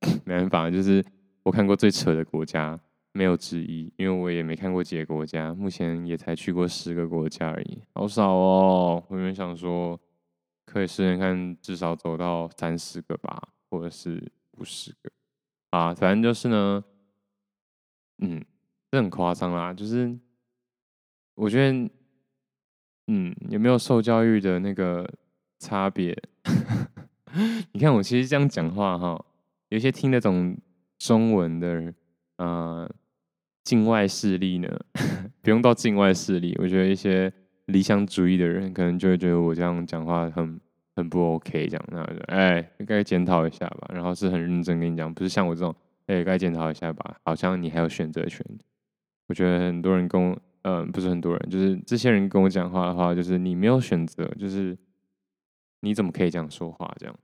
[0.24, 1.04] 没办法，就是
[1.42, 2.78] 我看过最扯的国家
[3.12, 9.04] 没有之一，因为我也没看过几个国家，目前也才去过十个国家而已，好少哦。
[9.08, 9.98] 我原本想说。
[10.70, 15.10] 可以试试看，至少走到三十个吧，或者是五十个
[15.70, 15.94] 啊。
[15.94, 16.84] 反正就是呢，
[18.18, 18.44] 嗯，
[18.90, 19.72] 这很夸张啦。
[19.72, 20.14] 就是
[21.36, 21.90] 我觉得，
[23.08, 25.08] 嗯，有没有受教育的那个
[25.58, 26.16] 差别？
[27.72, 29.22] 你看我其实这样讲话哈，
[29.70, 30.56] 有些听得懂
[30.98, 31.94] 中文的人，
[32.36, 32.90] 呃，
[33.64, 34.68] 境外势力呢，
[35.42, 37.32] 不用到境外势力，我觉得一些
[37.66, 40.60] 理想主义的人，可能就会觉得我这样讲话很
[40.96, 43.90] 很不 OK，这样，那就哎，该检讨一下吧。
[43.94, 45.74] 然后是很认真跟你讲，不是像我这种，
[46.06, 47.16] 哎，该检讨一下吧。
[47.24, 48.44] 好像你还有选择权。
[49.28, 50.38] 我觉得很多人跟我，
[50.68, 54.76] 嗯、不是很多人，就是这些人跟我讲话的话，就是你没有选择，就是
[55.80, 56.94] 你怎么可以这样说话？
[56.98, 57.14] 这样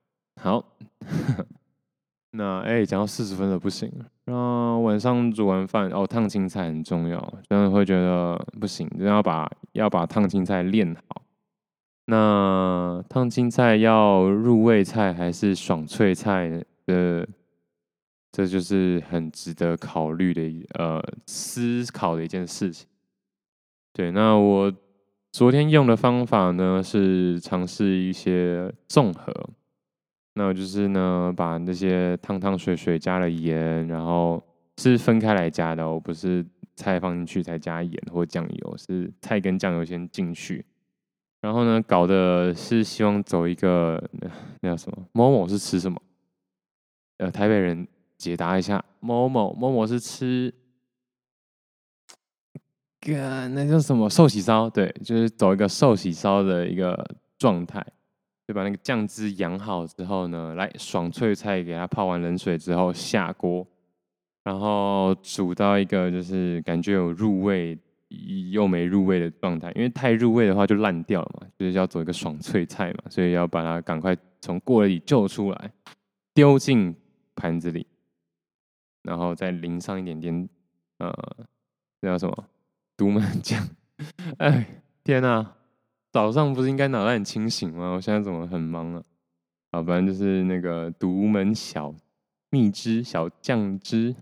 [0.40, 0.76] 好。
[2.32, 3.92] 那哎，讲到四十分了，不行。
[4.24, 11.22] 然后晚上煮完饭哦，烫青菜很重要，真的会觉得不行，真要把要把烫青菜练好。
[12.06, 17.28] 那烫青菜要入味菜还是爽脆菜的？
[18.36, 20.42] 这就是很值得考虑的
[20.76, 22.88] 呃思考的一件事情。
[23.94, 24.74] 对，那我
[25.30, 29.32] 昨天用的方法呢是尝试一些综合。
[30.34, 34.42] 那我就是呢，把那些汤汤水水加了盐，然后
[34.78, 40.66] 是分开来加的，我不是菜放进去才加盐或酱油，是菜跟酱油先进去，
[41.40, 44.28] 然后呢，搞的是希望走一个那，
[44.62, 45.06] 那叫什么？
[45.12, 46.02] 某某是吃什么？
[47.18, 47.86] 呃，台北人
[48.18, 50.52] 解答一下，某某某某是吃，
[53.12, 54.08] 个那叫什么？
[54.08, 54.68] 寿喜烧？
[54.70, 57.04] 对，就是走一个寿喜烧的一个
[57.38, 57.84] 状态。
[58.46, 63.66] 就把那个酱汁养好之后呢，来爽脆菜给它泡完冷水之后下锅，
[64.42, 67.78] 然后煮到一个就是感觉有入味
[68.50, 75.72] 又没入味的状态，因为太入味的话就烂掉了嘛，就是要走一个爽脆菜嘛，所以要把它赶快从锅里救出来，
[76.34, 76.94] 丢进
[77.34, 77.86] 盘子里，
[79.04, 80.48] 然后再淋上一点点
[80.98, 81.10] 呃，
[82.00, 82.44] 那叫什么
[82.96, 83.68] 独门酱？
[84.38, 85.54] 哎，天哪！
[86.12, 87.94] 早上不是应该脑袋很清醒吗？
[87.94, 89.02] 我现在怎么很忙啊？
[89.72, 91.92] 好，反正就是那个独门小
[92.50, 94.14] 蜜汁、小酱汁。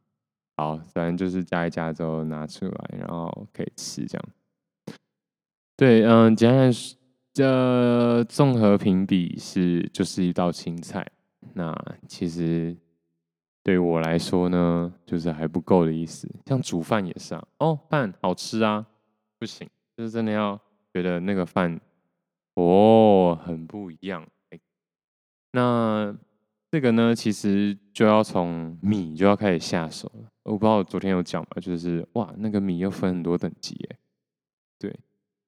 [0.56, 4.28] 好，反正就是加一加之后拿出来，然后可以吃这样。
[5.76, 6.98] 对，嗯，简单说，
[7.32, 11.06] 这综合评比是就是一道青菜。
[11.54, 11.72] 那
[12.06, 12.76] 其实
[13.68, 16.26] 对我来说呢，就是还不够的意思。
[16.46, 18.86] 像煮饭也是啊，哦，饭好吃啊，
[19.38, 20.58] 不行，就是真的要。
[20.94, 21.78] 觉得那个饭
[22.54, 24.60] 哦很不一样，欸，
[25.52, 26.16] 那
[26.70, 30.30] 这个呢，其实就要从米就要开始下手了。
[30.44, 31.48] 我不知道昨天有讲吗？
[31.60, 33.98] 就是哇，那个米又分很多等级哎。
[34.78, 34.98] 对，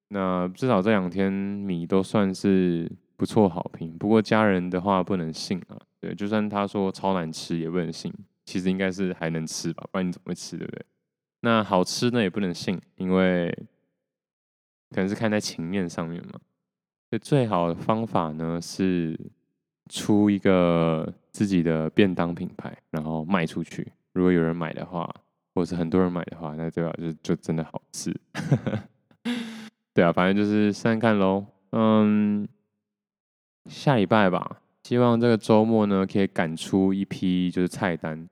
[0.08, 3.92] 那至少这两天米都算是不错好评。
[3.98, 8.10] 不过家人的话不能信啊，对，就算他说超难吃也不能信。
[8.46, 10.86] 其实应该是还能吃吧，不然你怎么会吃，对不对？
[11.40, 13.54] 那好吃呢也不能信，因为。
[14.92, 16.40] 可能是看在情面上面嘛，
[17.10, 19.16] 所以最好的方法呢是
[19.88, 23.92] 出一个自己的便当品牌，然后卖出去。
[24.14, 25.08] 如果有人买的话，
[25.54, 26.92] 或者是很多人买的话，那对吧？
[26.98, 28.12] 就就真的好吃。
[29.94, 31.46] 对啊，反正就是试试看喽。
[31.70, 32.48] 嗯，
[33.66, 38.28] 下礼拜吧，希望这个周末呢可以赶出一批就是菜单。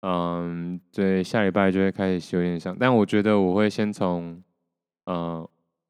[0.00, 4.42] 嗯，对，下礼拜就会开始有点像，但我觉得我会先从
[5.06, 5.46] 嗯。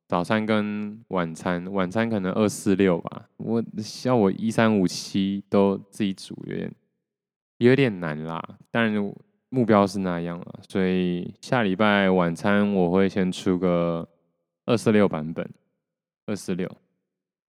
[0.07, 3.27] 早餐跟晚餐，晚餐可能二四六吧。
[3.39, 6.73] 我像我一三五七都自己煮，有点
[7.57, 8.41] 有点难啦。
[8.71, 9.15] 当然
[9.49, 14.07] 目标是那样了，所以下礼拜晚餐我会先出个
[14.67, 15.51] 二四六版本，
[16.27, 16.71] 二四六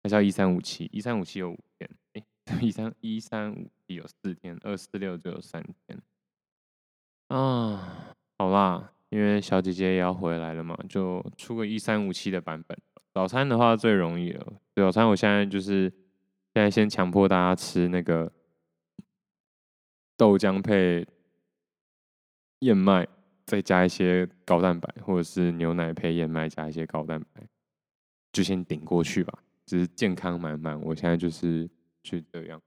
[0.03, 0.89] 还是要一三五七？
[0.91, 2.23] 一三五七有五天，哎，
[2.61, 6.01] 一三一三五七有四天，二四六就有三天。
[7.27, 8.93] 啊，好啦。
[9.09, 12.77] 因为小姐姐也要回来了嘛，就出个一三五七的版本。
[13.11, 15.89] 早餐的话最容易了，早餐我现在就是
[16.53, 18.31] 现在先强迫大家吃那个
[20.15, 21.07] 豆浆配
[22.59, 23.07] 燕麦，
[23.47, 27.41] 再加一些高蛋白，或者是牛奶配燕麦加一些高蛋白，
[28.31, 29.43] 就先顶过去吧。
[29.69, 31.69] 只是健康满满，我现在就是
[32.01, 32.59] 就这样。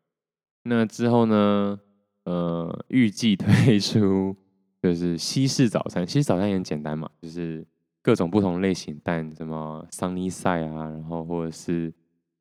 [0.62, 1.80] 那之后呢？
[2.24, 4.36] 呃，预计推出。
[4.80, 7.64] 就是西式早餐，西式早餐也很简单嘛，就是
[8.02, 11.92] 各种不同类型蛋，什么 sunny side 啊，然后或者是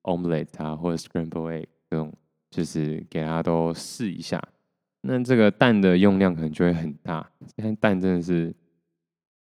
[0.02, 2.12] omelette 啊，或者 scramble egg 这种，
[2.50, 4.42] 就是给大家都试一下。
[5.02, 8.56] 那这个蛋的用量可能就会很大，现在蛋真的是，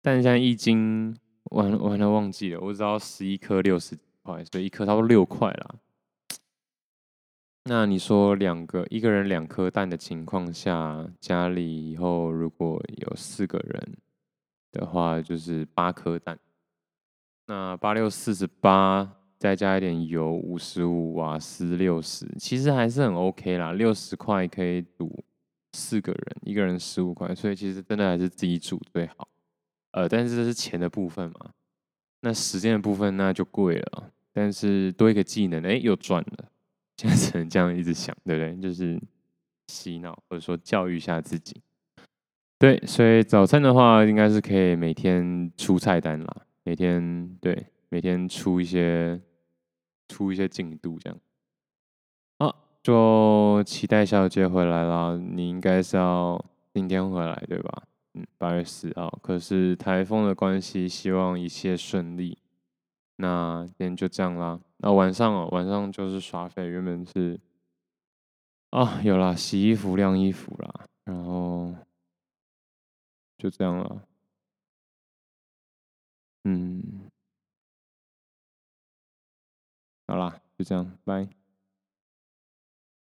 [0.02, 1.16] 蛋现在一斤，
[1.52, 3.96] 完了完了忘记了，我知道十一颗六十
[4.28, 5.76] 块，所以一颗差不多六块啦。
[7.64, 13.98] 那你说两个一个人两颗蛋的情况下，家里以后如果有四个人
[14.72, 16.38] 的话，就是八颗蛋。
[17.48, 23.72] 那八六四十八，再加一点油，五十五瓦斯六十，其实还是很 OK 啦。
[23.74, 25.24] 六十块可以煮
[25.74, 29.28] 四个人，一个人十五块，所以其实真的还是自己煮最好。
[29.92, 31.52] 呃，但是这是钱的部分嘛，
[32.22, 34.12] 那时间的部分那就贵了。
[34.38, 36.46] 但是多一个技能，哎，又赚了。
[36.98, 38.56] 现在只能这样一直想，对不对？
[38.62, 39.02] 就是
[39.68, 41.60] 洗脑或者说教育一下自己。
[42.60, 49.20] 对，所以早餐的话，应该是可以每天出菜单啦，每天对，每天出一些
[50.08, 51.20] 出一些进度这样。
[52.38, 55.20] 啊，就期待小姐回来啦。
[55.20, 56.40] 你应该是要
[56.76, 57.84] 今天回来对吧？
[58.14, 59.18] 嗯，八月四号。
[59.24, 62.38] 可是台风的关系，希望一切顺利。
[63.18, 64.60] 那今天就这样啦。
[64.78, 66.68] 那晚上哦，晚上就是耍废。
[66.68, 67.40] 原本是
[68.70, 71.76] 啊，有啦，洗衣服、晾衣服啦，然后
[73.38, 74.04] 就这样了。
[76.44, 77.10] 嗯，
[80.08, 81.28] 好啦，就这样，拜。